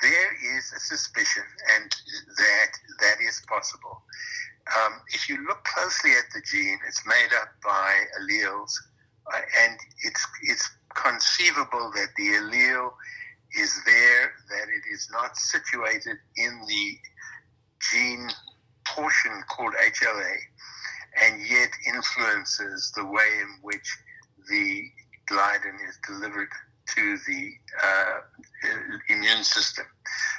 There 0.00 0.56
is 0.58 0.72
a 0.76 0.80
suspicion, 0.80 1.44
and 1.76 1.90
that 2.36 2.70
that 3.00 3.16
is 3.26 3.42
possible. 3.48 4.02
Um, 4.76 5.00
if 5.08 5.28
you 5.28 5.46
look 5.46 5.62
closely 5.64 6.12
at 6.12 6.24
the 6.34 6.42
gene, 6.50 6.78
it's 6.88 7.06
made 7.06 7.30
up 7.40 7.48
by 7.62 7.94
alleles, 8.20 8.72
uh, 9.32 9.40
and 9.62 9.78
it's 10.02 10.26
it's 10.42 10.68
conceivable 10.94 11.92
that 11.94 12.08
the 12.16 12.24
allele 12.24 12.90
is 13.58 13.80
there, 13.84 14.32
that 14.50 14.68
it 14.68 14.92
is 14.92 15.08
not 15.12 15.36
situated 15.36 16.16
in 16.36 16.60
the 16.66 16.98
gene 17.90 18.28
portion 18.86 19.32
called 19.48 19.74
HLA 19.74 20.36
and 21.22 21.40
yet 21.48 21.70
influences 21.86 22.92
the 22.96 23.04
way 23.04 23.30
in 23.40 23.58
which 23.62 23.98
the 24.48 24.82
gliadin 25.30 25.76
is 25.88 25.98
delivered 26.06 26.48
to 26.94 27.16
the 27.26 27.50
uh, 27.82 28.20
immune 29.08 29.42
system. 29.42 29.86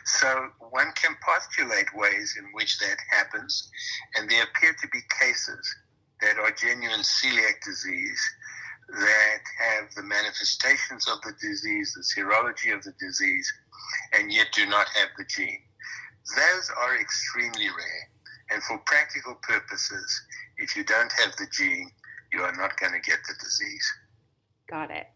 So 0.05 0.50
one 0.70 0.91
can 0.94 1.15
postulate 1.25 1.88
ways 1.96 2.36
in 2.38 2.46
which 2.53 2.77
that 2.79 2.98
happens, 3.12 3.70
and 4.15 4.29
there 4.29 4.44
appear 4.44 4.75
to 4.79 4.88
be 4.89 5.00
cases 5.20 5.75
that 6.22 6.38
are 6.38 6.51
genuine 6.51 7.01
celiac 7.01 7.63
disease 7.65 8.22
that 8.89 9.41
have 9.60 9.94
the 9.96 10.03
manifestations 10.03 11.08
of 11.08 11.20
the 11.22 11.34
disease, 11.41 11.94
the 11.96 12.22
serology 12.22 12.74
of 12.74 12.84
the 12.84 12.94
disease, 13.00 13.51
and 14.13 14.32
yet 14.32 14.48
do 14.53 14.65
not 14.67 14.88
have 14.89 15.10
the 15.17 15.25
gene. 15.25 15.62
Those 16.36 16.72
are 16.79 16.98
extremely 17.00 17.67
rare. 17.67 18.10
And 18.51 18.62
for 18.63 18.77
practical 18.86 19.36
purposes, 19.41 20.22
if 20.57 20.75
you 20.75 20.83
don't 20.83 21.12
have 21.24 21.35
the 21.38 21.47
gene, 21.51 21.91
you 22.33 22.41
are 22.41 22.55
not 22.55 22.79
going 22.79 22.93
to 22.93 23.00
get 23.00 23.19
the 23.27 23.33
disease. 23.43 23.93
Got 24.69 24.91
it. 24.91 25.07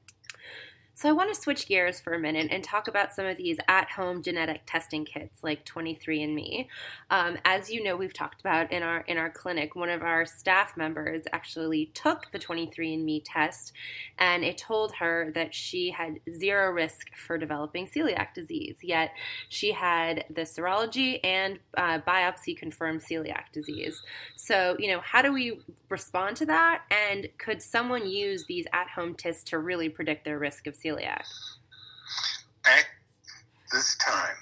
So 1.00 1.08
I 1.08 1.13
want 1.13 1.34
to 1.34 1.41
switch 1.41 1.65
gears 1.65 2.01
for 2.01 2.12
a 2.12 2.20
minute 2.20 2.50
and 2.51 2.62
talk 2.62 2.89
about 2.89 3.13
some 3.13 3.25
of 3.25 3.38
these 3.38 3.58
at-home 3.70 4.22
genetic 4.22 4.63
testing 4.65 5.06
kits 5.06 5.41
like 5.41 5.65
23andMe. 5.65 6.68
Um, 7.10 7.38
as 7.46 7.72
you 7.72 7.82
know, 7.82 7.96
we've 7.96 8.12
talked 8.12 8.41
about 8.41 8.70
in 8.74 8.84
our 8.84 9.06
in 9.08 9.18
our 9.18 9.29
clinic, 9.29 9.77
one 9.77 9.88
of 9.88 10.01
our 10.01 10.25
staff 10.25 10.75
members 10.75 11.24
actually 11.32 11.86
took 11.94 12.29
the 12.34 12.38
23andMe 12.38 13.22
test, 13.24 13.72
and 14.18 14.44
it 14.44 14.58
told 14.58 14.94
her 14.96 15.32
that 15.36 15.56
she 15.56 15.89
had 15.91 16.20
zero 16.29 16.70
risk 16.70 17.15
for 17.15 17.38
developing 17.38 17.88
celiac 17.88 18.34
disease. 18.34 18.75
Yet 18.82 19.12
she 19.48 19.72
had 19.72 20.25
the 20.29 20.41
serology 20.41 21.22
and 21.24 21.60
uh, 21.77 22.00
biopsy 22.00 22.58
confirmed 22.58 23.00
celiac 23.00 23.53
disease. 23.53 24.01
So 24.36 24.75
you 24.77 24.91
know, 24.91 25.00
how 25.00 25.22
do 25.22 25.32
we 25.32 25.62
respond 25.88 26.36
to 26.36 26.46
that? 26.48 26.84
And 26.91 27.29
could 27.38 27.62
someone 27.62 28.06
use 28.06 28.44
these 28.50 28.65
at-home 28.74 29.15
tests 29.15 29.46
to 29.46 29.60
really 29.60 29.88
predict 29.88 30.25
their 30.25 30.38
risk 30.38 30.68
of 30.68 30.74
celiac? 30.74 30.88
Celiac? 30.89 31.24
At 32.65 32.86
this 33.72 33.96
time, 33.98 34.36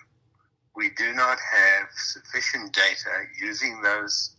we 0.76 0.90
do 0.98 1.14
not 1.14 1.38
have 1.40 1.88
sufficient 1.96 2.74
data 2.74 3.26
using 3.42 3.82
those 3.82 4.36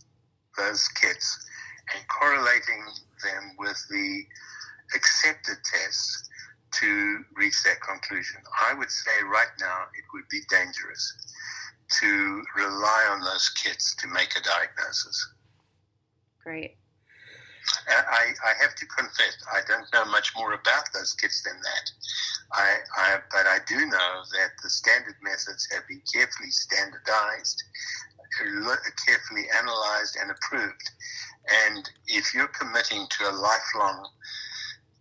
those 0.56 0.88
kits 0.88 1.46
and 1.94 2.02
correlating 2.08 2.84
them 3.22 3.54
with 3.58 3.80
the 3.90 4.22
accepted 4.94 5.56
tests 5.64 6.28
to 6.72 7.24
reach 7.36 7.62
that 7.64 7.80
conclusion. 7.80 8.40
I 8.68 8.74
would 8.74 8.90
say 8.90 9.10
right 9.32 9.52
now 9.60 9.82
it 9.96 10.04
would 10.12 10.28
be 10.30 10.40
dangerous 10.50 11.34
to 12.00 12.42
rely 12.56 13.08
on 13.10 13.20
those 13.20 13.48
kits 13.50 13.94
to 13.96 14.08
make 14.08 14.30
a 14.36 14.42
diagnosis. 14.42 15.32
Great. 16.42 16.77
I, 17.88 18.32
I 18.44 18.52
have 18.60 18.75
to 18.76 18.87
confess, 18.87 19.37
I 19.52 19.60
don't 19.66 19.87
know 19.92 20.04
much 20.10 20.32
more 20.37 20.52
about 20.52 20.84
those 20.92 21.14
kits 21.14 21.42
than 21.42 21.56
that. 21.60 21.90
I, 22.52 22.76
I, 22.96 23.18
but 23.30 23.46
I 23.46 23.58
do 23.66 23.76
know 23.76 24.10
that 24.32 24.50
the 24.62 24.70
standard 24.70 25.16
methods 25.22 25.68
have 25.72 25.87
been 25.88 26.02
carefully 26.12 26.50
standardized, 26.50 27.62
carefully 29.06 29.44
analyzed, 29.56 30.16
and 30.20 30.30
approved. 30.30 30.90
And 31.66 31.90
if 32.06 32.34
you're 32.34 32.48
committing 32.48 33.06
to 33.08 33.30
a 33.30 33.32
lifelong 33.32 34.08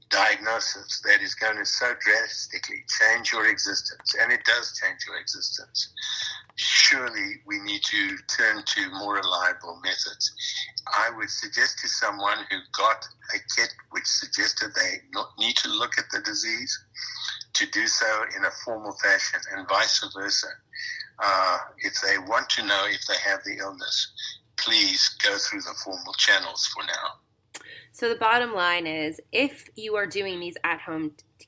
diagnosis 0.10 1.02
that 1.04 1.22
is 1.22 1.36
going 1.36 1.58
to 1.58 1.66
so 1.66 1.94
drastically 2.00 2.84
change 3.00 3.32
your 3.32 3.48
existence, 3.50 4.16
and 4.22 4.32
it 4.32 4.44
does 4.46 4.80
change 4.82 5.00
your 5.06 5.20
existence, 5.20 5.94
surely 6.56 7.42
we 7.46 7.60
need 7.60 7.82
to 7.84 8.18
turn 8.28 8.64
to 8.66 8.90
more 8.92 9.16
reliable 9.16 9.80
methods. 9.84 10.34
I 10.98 11.12
would 11.16 11.30
suggest 11.30 11.80
to 11.80 11.88
someone 11.88 12.40
who 12.50 12.58
got 12.76 13.06
a 13.36 13.40
kit 13.56 13.74
which 13.92 14.06
suggested 14.06 14.72
they 14.74 15.02
need 15.38 15.56
to 15.58 15.70
look 15.70 15.98
at 15.98 16.06
the 16.12 16.22
disease 16.22 16.78
to 17.54 17.66
do 17.68 17.86
so 17.86 18.06
in 18.36 18.46
a 18.46 18.52
formal 18.66 18.94
fashion 19.04 19.40
and 19.56 19.68
vice 19.68 20.04
versa. 20.16 20.48
Uh, 21.24 21.58
if 21.80 21.94
they 22.02 22.18
want 22.18 22.50
to 22.50 22.66
know 22.66 22.86
if 22.88 23.06
they 23.08 23.30
have 23.30 23.44
the 23.44 23.58
illness, 23.58 24.12
please 24.58 25.16
go 25.24 25.38
through 25.38 25.62
the 25.62 25.74
formal 25.84 26.14
channels 26.14 26.68
for 26.68 26.84
now. 26.84 27.62
So 27.92 28.10
the 28.10 28.16
bottom 28.16 28.54
line 28.54 28.88
is 28.88 29.20
if 29.32 29.70
you 29.76 29.96
are 29.96 30.06
doing 30.06 30.40
these 30.40 30.58
at 30.64 30.82
home 30.82 31.14
t- 31.40 31.48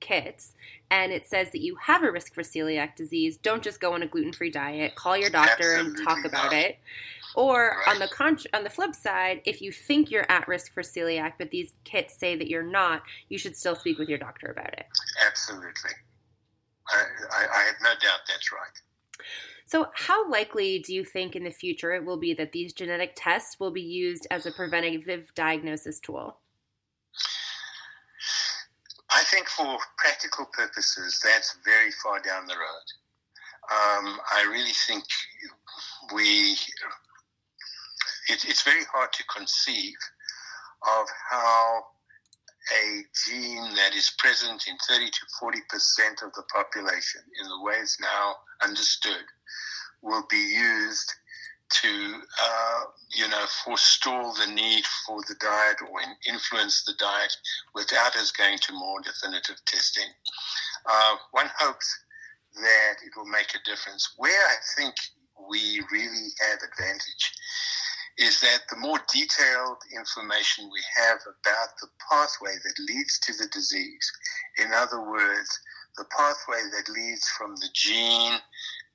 kits 0.00 0.54
and 0.90 1.12
it 1.12 1.26
says 1.26 1.50
that 1.52 1.60
you 1.60 1.76
have 1.82 2.02
a 2.02 2.10
risk 2.10 2.34
for 2.34 2.42
celiac 2.42 2.96
disease, 2.96 3.36
don't 3.36 3.62
just 3.62 3.80
go 3.80 3.94
on 3.94 4.02
a 4.02 4.06
gluten 4.06 4.32
free 4.32 4.50
diet. 4.50 4.94
Call 4.94 5.16
your 5.16 5.30
doctor 5.30 5.74
Absolutely 5.74 6.00
and 6.00 6.08
talk 6.08 6.24
about 6.24 6.52
not. 6.52 6.52
it. 6.52 6.78
Or 7.38 7.76
right. 7.86 7.94
on 7.94 8.00
the 8.00 8.08
con- 8.08 8.40
on 8.52 8.64
the 8.64 8.70
flip 8.70 8.96
side, 8.96 9.42
if 9.46 9.62
you 9.62 9.70
think 9.70 10.10
you're 10.10 10.28
at 10.28 10.48
risk 10.48 10.74
for 10.74 10.82
celiac, 10.82 11.34
but 11.38 11.52
these 11.52 11.72
kits 11.84 12.18
say 12.18 12.34
that 12.34 12.48
you're 12.48 12.64
not, 12.64 13.02
you 13.28 13.38
should 13.38 13.56
still 13.56 13.76
speak 13.76 13.96
with 13.96 14.08
your 14.08 14.18
doctor 14.18 14.48
about 14.48 14.72
it. 14.72 14.86
Absolutely, 15.24 15.92
I, 16.88 17.02
I, 17.30 17.46
I 17.60 17.62
have 17.66 17.76
no 17.80 17.90
doubt 17.90 18.22
that's 18.26 18.50
right. 18.50 19.24
So, 19.66 19.86
how 19.94 20.28
likely 20.28 20.80
do 20.80 20.92
you 20.92 21.04
think 21.04 21.36
in 21.36 21.44
the 21.44 21.52
future 21.52 21.94
it 21.94 22.04
will 22.04 22.16
be 22.16 22.34
that 22.34 22.50
these 22.50 22.72
genetic 22.72 23.12
tests 23.14 23.60
will 23.60 23.70
be 23.70 23.82
used 23.82 24.26
as 24.32 24.44
a 24.44 24.50
preventative 24.50 25.32
diagnosis 25.36 26.00
tool? 26.00 26.38
I 29.10 29.22
think 29.22 29.46
for 29.46 29.78
practical 29.96 30.46
purposes, 30.52 31.20
that's 31.22 31.56
very 31.64 31.92
far 32.02 32.18
down 32.18 32.48
the 32.48 32.54
road. 32.54 32.88
Um, 33.70 34.18
I 34.32 34.48
really 34.50 34.72
think 34.88 35.04
we 36.12 36.56
it, 38.28 38.44
it's 38.44 38.62
very 38.62 38.84
hard 38.92 39.12
to 39.12 39.24
conceive 39.24 39.96
of 40.82 41.06
how 41.30 41.82
a 42.72 43.02
gene 43.26 43.74
that 43.74 43.94
is 43.94 44.12
present 44.18 44.68
in 44.68 44.76
30 44.88 45.06
to 45.06 45.20
40 45.40 45.58
percent 45.68 46.20
of 46.22 46.32
the 46.34 46.42
population 46.54 47.22
in 47.42 47.48
the 47.48 47.62
way 47.62 47.74
it's 47.80 47.98
now 48.00 48.34
understood 48.62 49.24
will 50.02 50.24
be 50.30 50.36
used 50.36 51.12
to, 51.70 51.88
uh, 51.88 52.80
you 53.14 53.28
know, 53.28 53.44
forestall 53.64 54.34
the 54.34 54.52
need 54.52 54.84
for 55.06 55.20
the 55.28 55.34
diet 55.40 55.76
or 55.82 56.00
influence 56.26 56.84
the 56.84 56.94
diet 56.98 57.36
without 57.74 58.16
us 58.16 58.30
going 58.30 58.58
to 58.58 58.72
more 58.72 59.00
definitive 59.02 59.62
testing. 59.66 60.08
Uh, 60.86 61.16
one 61.32 61.50
hopes 61.58 62.04
that 62.54 62.94
it 63.04 63.12
will 63.16 63.26
make 63.26 63.54
a 63.54 63.70
difference. 63.70 64.14
Where 64.16 64.46
I 64.46 64.56
think 64.76 64.94
we 65.50 65.82
really 65.92 66.28
have 66.48 66.58
advantage 66.62 67.32
is 68.18 68.40
that 68.40 68.62
the 68.68 68.76
more 68.76 68.98
detailed 69.12 69.78
information 69.96 70.68
we 70.72 70.82
have 70.96 71.18
about 71.22 71.68
the 71.80 71.88
pathway 72.10 72.54
that 72.64 72.92
leads 72.92 73.18
to 73.20 73.32
the 73.34 73.48
disease, 73.52 74.12
in 74.58 74.72
other 74.72 75.00
words, 75.00 75.60
the 75.96 76.04
pathway 76.16 76.60
that 76.72 76.92
leads 76.92 77.28
from 77.36 77.54
the 77.56 77.68
gene 77.74 78.38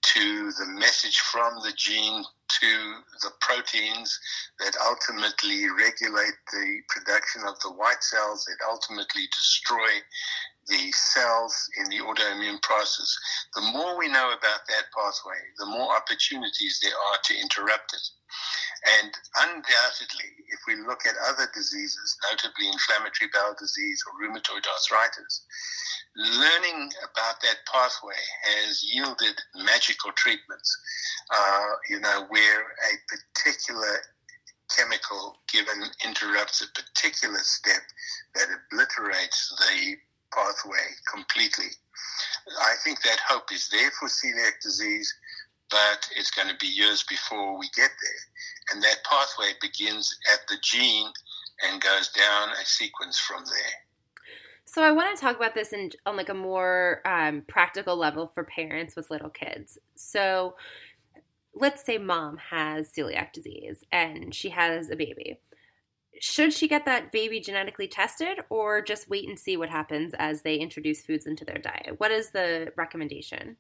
to 0.02 0.52
the 0.60 0.66
message 0.68 1.20
from 1.20 1.54
the 1.64 1.74
gene 1.78 2.24
to 2.50 2.94
the 3.22 3.32
proteins 3.40 4.20
that 4.60 4.76
ultimately 4.86 5.70
regulate 5.70 6.36
the 6.52 6.80
production 6.90 7.42
of 7.48 7.58
the 7.62 7.72
white 7.72 8.04
cells 8.04 8.46
that 8.46 8.66
ultimately 8.70 9.24
destroy 9.34 9.90
the 10.68 10.92
cells 10.92 11.54
in 11.78 11.90
the 11.90 12.00
autoimmune 12.00 12.62
process. 12.62 13.18
The 13.56 13.62
more 13.74 13.98
we 13.98 14.08
know 14.08 14.30
about 14.32 14.68
that 14.68 14.92
pathway, 14.96 15.40
the 15.58 15.66
more 15.66 15.96
opportunities 15.96 16.80
there 16.82 16.96
are 16.96 17.20
to 17.24 17.40
interrupt 17.40 17.94
it. 17.94 18.06
And 19.00 19.14
undoubtedly, 19.36 20.32
if 20.50 20.60
we 20.68 20.76
look 20.76 21.06
at 21.06 21.16
other 21.30 21.48
diseases, 21.54 22.18
notably 22.30 22.68
inflammatory 22.68 23.30
bowel 23.34 23.56
disease 23.60 24.04
or 24.08 24.20
rheumatoid 24.20 24.66
arthritis, 24.68 25.46
learning 26.16 26.92
about 27.04 27.42
that 27.42 27.66
pathway 27.72 28.20
has 28.44 28.84
yielded 28.84 29.40
magical 29.56 30.12
treatments. 30.14 30.78
Uh, 31.32 31.70
you 31.90 32.00
know, 32.00 32.26
where 32.30 32.62
a 32.62 32.94
particular 33.08 34.02
chemical 34.76 35.38
given 35.52 35.84
interrupts 36.06 36.62
a 36.62 36.68
particular 36.74 37.40
step 37.40 37.82
that 38.36 38.48
obliterates 38.72 39.54
the 39.60 39.96
pathway 40.36 40.96
completely. 41.12 41.72
I 42.62 42.74
think 42.84 43.02
that 43.04 43.20
hope 43.28 43.52
is 43.52 43.70
there 43.70 43.92
for 43.92 44.08
celiac 44.08 44.62
disease, 44.62 45.14
but 45.70 46.08
it's 46.16 46.32
going 46.32 46.50
to 46.50 46.58
be 46.60 46.68
years 46.68 47.04
before 47.04 47.58
we 47.58 47.68
get 47.76 47.90
there. 48.02 48.72
And 48.72 48.84
that 48.84 49.04
pathway 49.10 49.54
begins 49.62 50.16
at 50.34 50.40
the 50.48 50.58
gene 50.62 51.12
and 51.64 51.82
goes 51.82 52.10
down 52.10 52.50
a 52.50 52.66
sequence 52.66 53.20
from 53.20 53.44
there. 53.46 53.74
So 54.66 54.82
I 54.82 54.92
want 54.92 55.16
to 55.16 55.22
talk 55.22 55.36
about 55.36 55.54
this 55.54 55.74
in, 55.74 55.92
on 56.06 56.18
like 56.18 56.30
a 56.30 56.34
more 56.34 57.02
um, 57.06 57.44
practical 57.48 57.96
level 57.96 58.32
for 58.34 58.44
parents 58.44 58.96
with 58.96 59.12
little 59.12 59.30
kids. 59.30 59.78
So 59.96 60.56
let's 61.54 61.86
say 61.86 61.98
mom 61.98 62.38
has 62.38 62.92
celiac 62.92 63.34
disease 63.34 63.84
and 63.92 64.34
she 64.34 64.50
has 64.50 64.90
a 64.90 64.96
baby. 64.96 65.40
Should 66.24 66.54
she 66.54 66.70
get 66.70 66.86
that 66.86 67.12
baby 67.12 67.42
genetically 67.42 67.90
tested 67.90 68.40
or 68.50 68.82
just 68.82 69.10
wait 69.10 69.28
and 69.28 69.38
see 69.38 69.58
what 69.58 69.70
happens 69.70 70.14
as 70.18 70.42
they 70.42 70.56
introduce 70.56 71.02
foods 71.02 71.26
into 71.26 71.44
their 71.44 71.58
diet? 71.58 72.00
What 72.00 72.12
is 72.12 72.30
the 72.30 72.72
recommendation? 72.78 73.58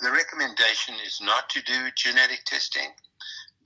The 0.00 0.10
recommendation 0.10 0.94
is 1.04 1.20
not 1.22 1.50
to 1.50 1.62
do 1.64 1.90
genetic 1.94 2.44
testing 2.46 2.88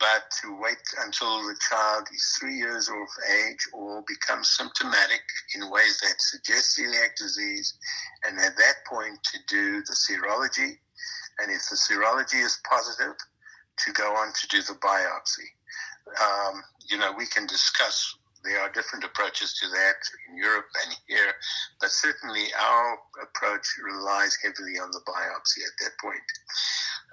but 0.01 0.25
to 0.43 0.59
wait 0.61 0.83
until 1.05 1.39
the 1.47 1.57
child 1.71 2.09
is 2.13 2.37
three 2.39 2.57
years 2.57 2.89
of 2.89 3.07
age 3.47 3.69
or 3.73 4.03
becomes 4.09 4.49
symptomatic 4.49 5.23
in 5.55 5.71
ways 5.71 6.01
that 6.03 6.21
suggest 6.21 6.77
celiac 6.77 7.15
disease, 7.17 7.79
and 8.27 8.39
at 8.39 8.57
that 8.59 8.85
point 8.87 9.17
to 9.23 9.39
do 9.49 9.81
the 9.83 9.95
serology, 9.95 10.77
and 11.39 11.51
if 11.51 11.63
the 11.71 11.77
serology 11.77 12.45
is 12.45 12.61
positive, 12.69 13.15
to 13.79 13.93
go 13.93 14.15
on 14.17 14.35
to 14.35 14.49
do 14.49 14.61
the 14.61 14.75
biopsy. 14.75 15.49
Um, 16.21 16.63
you 16.91 16.99
know, 16.99 17.13
we 17.17 17.27
can 17.27 17.47
discuss. 17.47 18.17
There 18.45 18.61
are 18.61 18.71
different 18.71 19.05
approaches 19.05 19.59
to 19.61 19.69
that 19.69 19.99
in 20.29 20.37
Europe 20.37 20.67
and 20.85 20.97
here, 21.09 21.35
but 21.81 21.91
certainly 21.91 22.47
our 22.55 22.99
approach 23.23 23.67
relies 23.83 24.39
heavily 24.43 24.79
on 24.79 24.91
the 24.93 25.01
biopsy 25.03 25.67
at 25.67 25.75
that 25.83 25.99
point. 26.01 26.23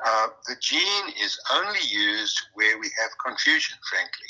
Uh, 0.06 0.28
the 0.48 0.56
gene 0.62 1.10
is 1.24 1.40
only 1.54 1.82
used 1.90 2.40
where 2.54 2.78
we 2.78 2.90
have 3.02 3.10
confusion, 3.26 3.78
frankly. 3.90 4.30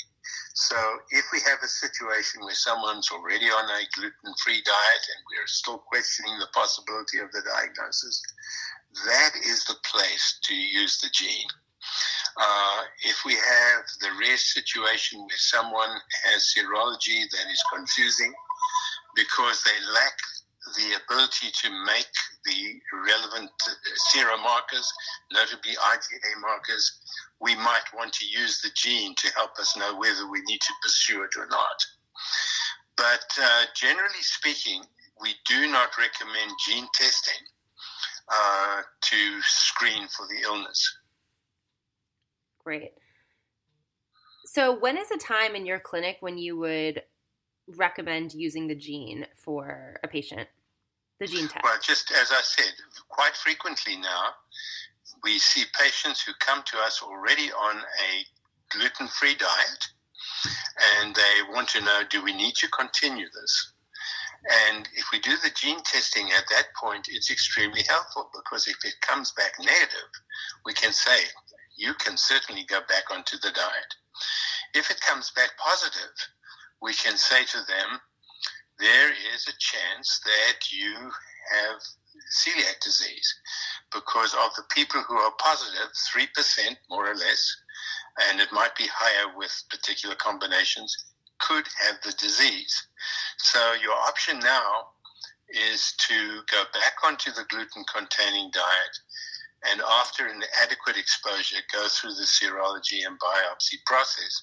So 0.54 0.76
if 1.10 1.26
we 1.32 1.40
have 1.40 1.58
a 1.62 1.68
situation 1.68 2.40
where 2.42 2.54
someone's 2.54 3.10
already 3.10 3.46
on 3.46 3.64
a 3.64 3.82
gluten 3.94 4.34
free 4.42 4.62
diet 4.62 5.04
and 5.16 5.24
we're 5.28 5.46
still 5.46 5.78
questioning 5.78 6.38
the 6.38 6.48
possibility 6.54 7.18
of 7.18 7.32
the 7.32 7.42
diagnosis, 7.42 8.22
that 9.06 9.32
is 9.44 9.64
the 9.64 9.76
place 9.84 10.38
to 10.44 10.54
use 10.54 11.00
the 11.00 11.10
gene. 11.12 11.48
Uh, 12.36 12.82
if 13.04 13.24
we 13.24 13.34
have 13.34 13.84
the 14.00 14.08
rare 14.20 14.36
situation 14.36 15.20
where 15.20 15.38
someone 15.38 15.90
has 16.24 16.52
serology 16.56 17.22
that 17.30 17.50
is 17.50 17.62
confusing 17.72 18.32
because 19.14 19.62
they 19.62 19.92
lack 19.92 20.18
the 20.76 20.98
ability 21.04 21.52
to 21.52 21.70
make 21.86 22.10
the 22.46 22.80
relevant 23.06 23.50
serum 24.10 24.42
markers, 24.42 24.90
notably 25.32 25.72
IgA 25.72 26.40
markers, 26.40 27.00
we 27.40 27.54
might 27.56 27.84
want 27.94 28.12
to 28.14 28.26
use 28.26 28.60
the 28.60 28.70
gene 28.74 29.14
to 29.16 29.32
help 29.36 29.56
us 29.58 29.76
know 29.76 29.96
whether 29.96 30.28
we 30.28 30.40
need 30.42 30.60
to 30.60 30.72
pursue 30.82 31.22
it 31.22 31.36
or 31.38 31.46
not. 31.46 31.84
But 32.96 33.26
uh, 33.40 33.64
generally 33.74 34.22
speaking, 34.22 34.82
we 35.20 35.34
do 35.46 35.70
not 35.70 35.90
recommend 35.98 36.52
gene 36.66 36.88
testing 36.94 37.46
uh, 38.32 38.82
to 39.02 39.42
screen 39.42 40.08
for 40.08 40.26
the 40.26 40.42
illness. 40.42 40.96
Great. 42.64 42.92
So, 44.46 44.78
when 44.78 44.96
is 44.96 45.10
a 45.10 45.18
time 45.18 45.54
in 45.54 45.66
your 45.66 45.80
clinic 45.80 46.16
when 46.20 46.38
you 46.38 46.56
would 46.58 47.02
recommend 47.76 48.34
using 48.34 48.66
the 48.66 48.74
gene 48.74 49.26
for 49.36 49.98
a 50.02 50.08
patient? 50.08 50.48
The 51.20 51.26
gene 51.26 51.48
test. 51.48 51.62
Well, 51.62 51.78
just 51.82 52.10
as 52.10 52.30
I 52.30 52.40
said, 52.42 52.72
quite 53.08 53.36
frequently 53.36 53.96
now, 53.96 54.30
we 55.22 55.38
see 55.38 55.64
patients 55.78 56.22
who 56.22 56.32
come 56.40 56.62
to 56.66 56.78
us 56.78 57.02
already 57.02 57.50
on 57.52 57.76
a 57.76 58.76
gluten 58.76 59.08
free 59.08 59.34
diet 59.34 59.84
and 61.00 61.14
they 61.14 61.52
want 61.52 61.68
to 61.68 61.80
know 61.80 62.02
do 62.10 62.22
we 62.22 62.34
need 62.34 62.54
to 62.56 62.68
continue 62.68 63.26
this? 63.26 63.72
And 64.68 64.88
if 64.94 65.06
we 65.10 65.20
do 65.20 65.32
the 65.42 65.50
gene 65.54 65.82
testing 65.84 66.26
at 66.32 66.44
that 66.50 66.66
point, 66.78 67.08
it's 67.10 67.30
extremely 67.30 67.82
helpful 67.88 68.30
because 68.34 68.68
if 68.68 68.76
it 68.84 68.94
comes 69.00 69.32
back 69.32 69.52
negative, 69.58 70.10
we 70.66 70.74
can 70.74 70.92
say, 70.92 71.18
you 71.76 71.94
can 71.94 72.16
certainly 72.16 72.64
go 72.64 72.80
back 72.88 73.10
onto 73.10 73.36
the 73.38 73.50
diet. 73.50 73.94
If 74.74 74.90
it 74.90 75.00
comes 75.00 75.30
back 75.30 75.50
positive, 75.58 76.14
we 76.80 76.94
can 76.94 77.16
say 77.16 77.44
to 77.44 77.58
them, 77.66 78.00
there 78.78 79.10
is 79.34 79.46
a 79.48 79.58
chance 79.58 80.20
that 80.24 80.72
you 80.72 80.94
have 80.94 81.80
celiac 82.32 82.80
disease 82.82 83.34
because 83.92 84.34
of 84.34 84.54
the 84.56 84.64
people 84.74 85.02
who 85.02 85.16
are 85.16 85.32
positive, 85.38 85.90
3% 86.14 86.76
more 86.90 87.10
or 87.10 87.14
less, 87.14 87.56
and 88.28 88.40
it 88.40 88.52
might 88.52 88.74
be 88.76 88.86
higher 88.92 89.36
with 89.36 89.52
particular 89.70 90.14
combinations, 90.16 90.96
could 91.40 91.64
have 91.80 91.96
the 92.04 92.12
disease. 92.12 92.86
So 93.38 93.58
your 93.82 93.94
option 94.08 94.38
now 94.40 94.88
is 95.48 95.94
to 96.08 96.40
go 96.50 96.64
back 96.72 96.94
onto 97.04 97.30
the 97.30 97.44
gluten 97.48 97.84
containing 97.92 98.50
diet 98.52 98.98
and 99.70 99.80
after 99.80 100.26
an 100.26 100.42
adequate 100.62 100.96
exposure, 100.96 101.56
go 101.72 101.88
through 101.88 102.14
the 102.14 102.28
serology 102.28 103.06
and 103.06 103.18
biopsy 103.18 103.82
process 103.86 104.42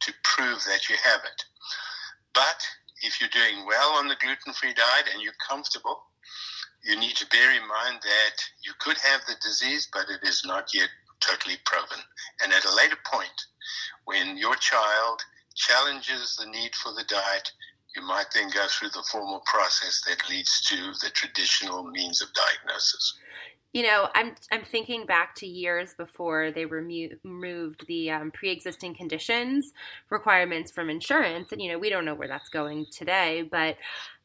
to 0.00 0.12
prove 0.24 0.64
that 0.64 0.88
you 0.88 0.96
have 1.02 1.20
it. 1.24 1.44
But 2.34 2.64
if 3.02 3.20
you're 3.20 3.30
doing 3.30 3.66
well 3.66 3.92
on 3.92 4.08
the 4.08 4.16
gluten 4.16 4.52
free 4.52 4.72
diet 4.72 5.08
and 5.12 5.22
you're 5.22 5.36
comfortable, 5.46 6.02
you 6.84 6.98
need 6.98 7.16
to 7.16 7.26
bear 7.28 7.52
in 7.52 7.68
mind 7.68 8.00
that 8.02 8.36
you 8.64 8.72
could 8.80 8.96
have 8.98 9.20
the 9.26 9.36
disease, 9.42 9.88
but 9.92 10.06
it 10.08 10.26
is 10.26 10.42
not 10.44 10.72
yet 10.74 10.88
totally 11.20 11.56
proven. 11.64 11.98
And 12.42 12.52
at 12.52 12.64
a 12.64 12.74
later 12.74 12.98
point, 13.04 13.46
when 14.04 14.36
your 14.38 14.56
child 14.56 15.22
challenges 15.54 16.36
the 16.36 16.46
need 16.46 16.74
for 16.74 16.92
the 16.92 17.04
diet, 17.04 17.52
you 17.94 18.02
might 18.02 18.32
then 18.32 18.48
go 18.48 18.66
through 18.68 18.88
the 18.88 19.04
formal 19.12 19.42
process 19.44 20.02
that 20.08 20.28
leads 20.30 20.62
to 20.62 20.76
the 21.02 21.10
traditional 21.10 21.84
means 21.84 22.22
of 22.22 22.32
diagnosis 22.32 23.18
you 23.72 23.82
know, 23.82 24.08
I'm 24.14 24.34
I'm 24.50 24.62
thinking 24.62 25.06
back 25.06 25.34
to 25.36 25.46
years 25.46 25.94
before 25.94 26.50
they 26.50 26.66
remo- 26.66 27.16
removed 27.24 27.86
the 27.88 28.10
um, 28.10 28.30
pre-existing 28.30 28.94
conditions 28.94 29.72
requirements 30.10 30.70
from 30.70 30.90
insurance, 30.90 31.52
and 31.52 31.62
you 31.62 31.72
know, 31.72 31.78
we 31.78 31.88
don't 31.88 32.04
know 32.04 32.14
where 32.14 32.28
that's 32.28 32.50
going 32.50 32.86
today. 32.92 33.48
But 33.50 33.76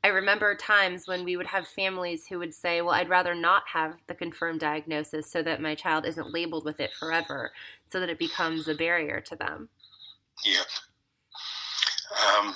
I 0.04 0.10
remember 0.10 0.54
times 0.54 1.04
when 1.06 1.24
we 1.24 1.38
would 1.38 1.48
have 1.48 1.66
families 1.66 2.28
who 2.28 2.40
would 2.40 2.54
say, 2.54 2.82
"Well, 2.82 2.94
I'd 2.94 3.08
rather 3.08 3.34
not 3.34 3.64
have 3.72 3.96
the 4.08 4.16
confirmed 4.16 4.60
diagnosis 4.60 5.32
so 5.32 5.42
that 5.44 5.62
my 5.62 5.76
child 5.76 6.06
isn't 6.06 6.34
labeled 6.34 6.66
with 6.66 6.82
it 6.82 6.92
forever, 7.00 7.52
so 7.90 8.02
that 8.02 8.10
it 8.10 8.20
becomes 8.20 8.68
a 8.68 8.76
barrier 8.76 9.22
to 9.22 9.36
them." 9.38 9.70
Yep. 10.46 10.68
Um, 12.12 12.54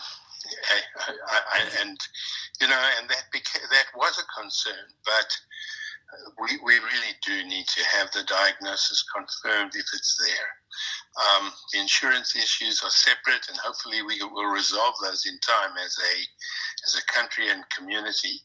I, 0.70 0.82
I, 1.08 1.40
I, 1.54 1.82
and 1.82 1.98
you 2.60 2.68
know, 2.68 2.82
and 3.00 3.10
that 3.10 3.24
that 3.32 3.86
was 3.96 4.20
a 4.20 4.42
concern, 4.42 4.88
but 5.06 5.38
we, 6.40 6.58
we 6.64 6.74
really 6.74 7.16
do 7.26 7.44
need 7.48 7.68
to 7.68 7.84
have 7.86 8.12
the 8.12 8.24
diagnosis 8.24 9.04
confirmed 9.16 9.72
if 9.76 9.86
it's 9.94 10.18
there. 10.20 10.50
Um, 11.42 11.52
the 11.74 11.80
insurance 11.80 12.36
issues 12.36 12.82
are 12.84 12.90
separate, 12.90 13.48
and 13.50 13.58
hopefully 13.58 14.02
we 14.02 14.20
will 14.22 14.52
resolve 14.52 14.96
those 15.04 15.26
in 15.26 15.38
time 15.40 15.76
as 15.84 15.98
a 15.98 16.16
as 16.88 16.96
a 16.96 17.14
country 17.14 17.50
and 17.50 17.70
community. 17.70 18.42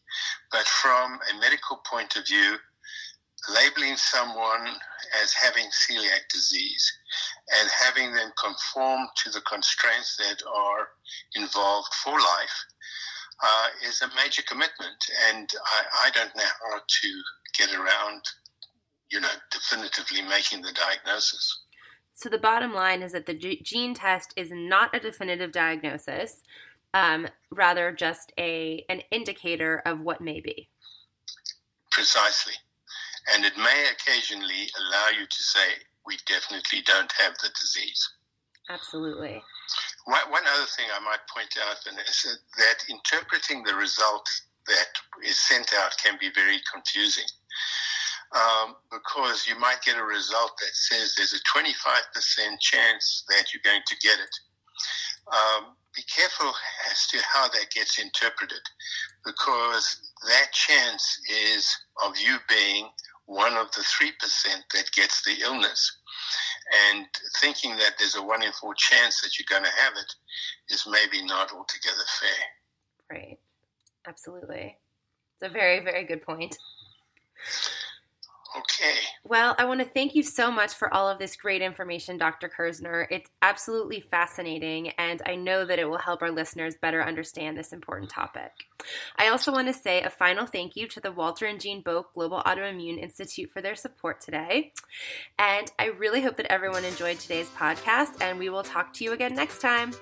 But 0.51 0.67
from 0.67 1.19
a 1.31 1.41
medical 1.41 1.81
point 1.89 2.17
of 2.17 2.27
view, 2.27 2.57
labeling 3.55 3.97
someone 3.97 4.67
as 5.23 5.33
having 5.33 5.67
celiac 5.67 6.29
disease 6.33 6.93
and 7.61 7.71
having 7.85 8.13
them 8.13 8.33
conform 8.43 9.07
to 9.17 9.31
the 9.31 9.41
constraints 9.43 10.17
that 10.17 10.43
are 10.47 10.89
involved 11.37 11.93
for 12.03 12.13
life 12.13 12.65
uh, 13.43 13.67
is 13.87 14.03
a 14.03 14.09
major 14.17 14.43
commitment. 14.43 15.05
And 15.29 15.49
I, 15.67 16.07
I 16.07 16.11
don't 16.11 16.35
know 16.37 16.43
how 16.43 16.79
to 16.79 17.09
get 17.59 17.75
around, 17.75 18.23
you 19.11 19.21
know, 19.21 19.29
definitively 19.51 20.23
making 20.23 20.63
the 20.63 20.73
diagnosis. 20.73 21.63
So 22.15 22.31
the 22.31 22.39
bottom 22.39 22.73
line 22.73 23.03
is 23.03 23.13
that 23.13 23.27
the 23.27 23.35
gene 23.35 23.95
test 23.95 24.33
is 24.37 24.51
not 24.51 24.97
a 24.97 25.01
definitive 25.01 25.53
diagnosis, 25.53 26.43
um, 26.95 27.29
rather 27.51 27.93
just 27.93 28.33
a 28.39 28.87
an 28.89 29.03
indicator 29.11 29.83
of 29.85 30.01
what 30.01 30.23
may 30.23 30.41
be. 30.41 30.71
Precisely, 31.93 32.55
and 33.35 33.45
it 33.45 33.59
may 33.59 33.85
occasionally 33.93 34.71
allow 34.79 35.09
you 35.11 35.27
to 35.27 35.43
say 35.43 35.69
we 36.07 36.17
definitely 36.27 36.81
don't 36.87 37.13
have 37.13 37.35
the 37.43 37.51
disease. 37.51 38.09
Absolutely. 38.69 39.43
One 40.07 40.47
other 40.47 40.67
thing 40.77 40.87
I 40.95 41.03
might 41.03 41.27
point 41.33 41.55
out, 41.67 41.77
Vanessa, 41.83 42.31
that 42.59 42.79
interpreting 42.89 43.65
the 43.65 43.75
result 43.75 44.29
that 44.67 44.91
is 45.25 45.39
sent 45.39 45.73
out 45.75 45.97
can 46.03 46.17
be 46.21 46.31
very 46.35 46.59
confusing 46.73 47.27
um, 48.35 48.77
because 48.91 49.47
you 49.47 49.59
might 49.59 49.83
get 49.85 49.99
a 49.99 50.05
result 50.05 50.53
that 50.59 50.75
says 50.75 51.15
there's 51.17 51.35
a 51.35 51.59
25% 51.59 52.61
chance 52.61 53.25
that 53.29 53.53
you're 53.53 53.63
going 53.65 53.83
to 53.87 53.97
get 54.03 54.19
it. 54.19 54.35
Um, 55.33 55.77
be 55.95 56.03
careful 56.03 56.53
as 56.91 57.07
to 57.09 57.19
how 57.33 57.49
that 57.49 57.71
gets 57.75 57.99
interpreted 57.99 58.61
because 59.25 60.13
that 60.29 60.53
chance 60.53 61.19
is 61.29 61.75
of 62.05 62.19
you 62.19 62.37
being 62.49 62.89
one 63.25 63.55
of 63.55 63.71
the 63.73 63.81
3% 63.81 64.11
that 64.75 64.93
gets 64.93 65.25
the 65.25 65.43
illness. 65.43 65.99
And 66.89 67.07
thinking 67.41 67.77
that 67.77 67.93
there's 67.99 68.17
a 68.17 68.23
one 68.23 68.43
in 68.43 68.53
four 68.53 68.75
chance 68.75 69.21
that 69.21 69.39
you're 69.39 69.47
going 69.49 69.71
to 69.71 69.77
have 69.83 69.93
it 69.97 70.13
is 70.69 70.87
maybe 70.89 71.25
not 71.25 71.53
altogether 71.53 72.05
fair. 72.21 73.19
Right. 73.19 73.39
Absolutely. 74.07 74.77
It's 75.35 75.49
a 75.49 75.53
very, 75.53 75.81
very 75.81 76.05
good 76.05 76.23
point. 76.23 76.57
Okay. 78.57 78.95
Well, 79.25 79.55
I 79.59 79.65
want 79.65 79.81
to 79.81 79.87
thank 79.87 80.15
you 80.15 80.23
so 80.23 80.51
much 80.51 80.73
for 80.73 80.93
all 80.95 81.09
of 81.09 81.19
this 81.19 81.37
great 81.37 81.61
information, 81.61 82.17
Dr. 82.17 82.49
Kerzner. 82.49 83.07
It's 83.11 83.29
absolutely 83.43 84.01
fascinating, 84.01 84.91
and 84.91 85.21
I 85.27 85.35
know 85.35 85.65
that 85.65 85.79
it 85.79 85.89
will 85.89 85.99
help 85.99 86.23
our 86.23 86.31
listeners 86.31 86.75
better 86.81 87.03
understand 87.03 87.59
this 87.59 87.73
important 87.73 88.11
topic. 88.11 88.53
I 89.17 89.29
also 89.29 89.53
want 89.53 89.69
to 89.69 89.75
say 89.75 90.03
a 90.03 90.11
final 90.11 90.47
thank 90.47 90.77
you 90.77 90.87
to 90.89 91.01
the 91.01 91.13
Walter 91.13 91.45
and 91.47 91.61
Jean 91.61 91.83
Boek 91.83 92.05
Global 92.15 92.43
Autoimmune 92.47 93.03
Institute 93.03 93.51
for 93.51 93.61
their 93.61 93.75
support 93.75 94.21
today. 94.21 94.73
And 95.39 95.71
I 95.79 95.87
really 95.89 96.23
hope 96.23 96.37
that 96.37 96.51
everyone 96.51 96.85
enjoyed 96.85 97.19
today's 97.19 97.51
podcast, 97.51 98.23
and 98.23 98.39
we 98.39 98.49
will 98.49 98.63
talk 98.63 98.93
to 98.95 99.05
you 99.05 99.13
again 99.13 99.35
next 99.35 99.61
time. 99.61 99.93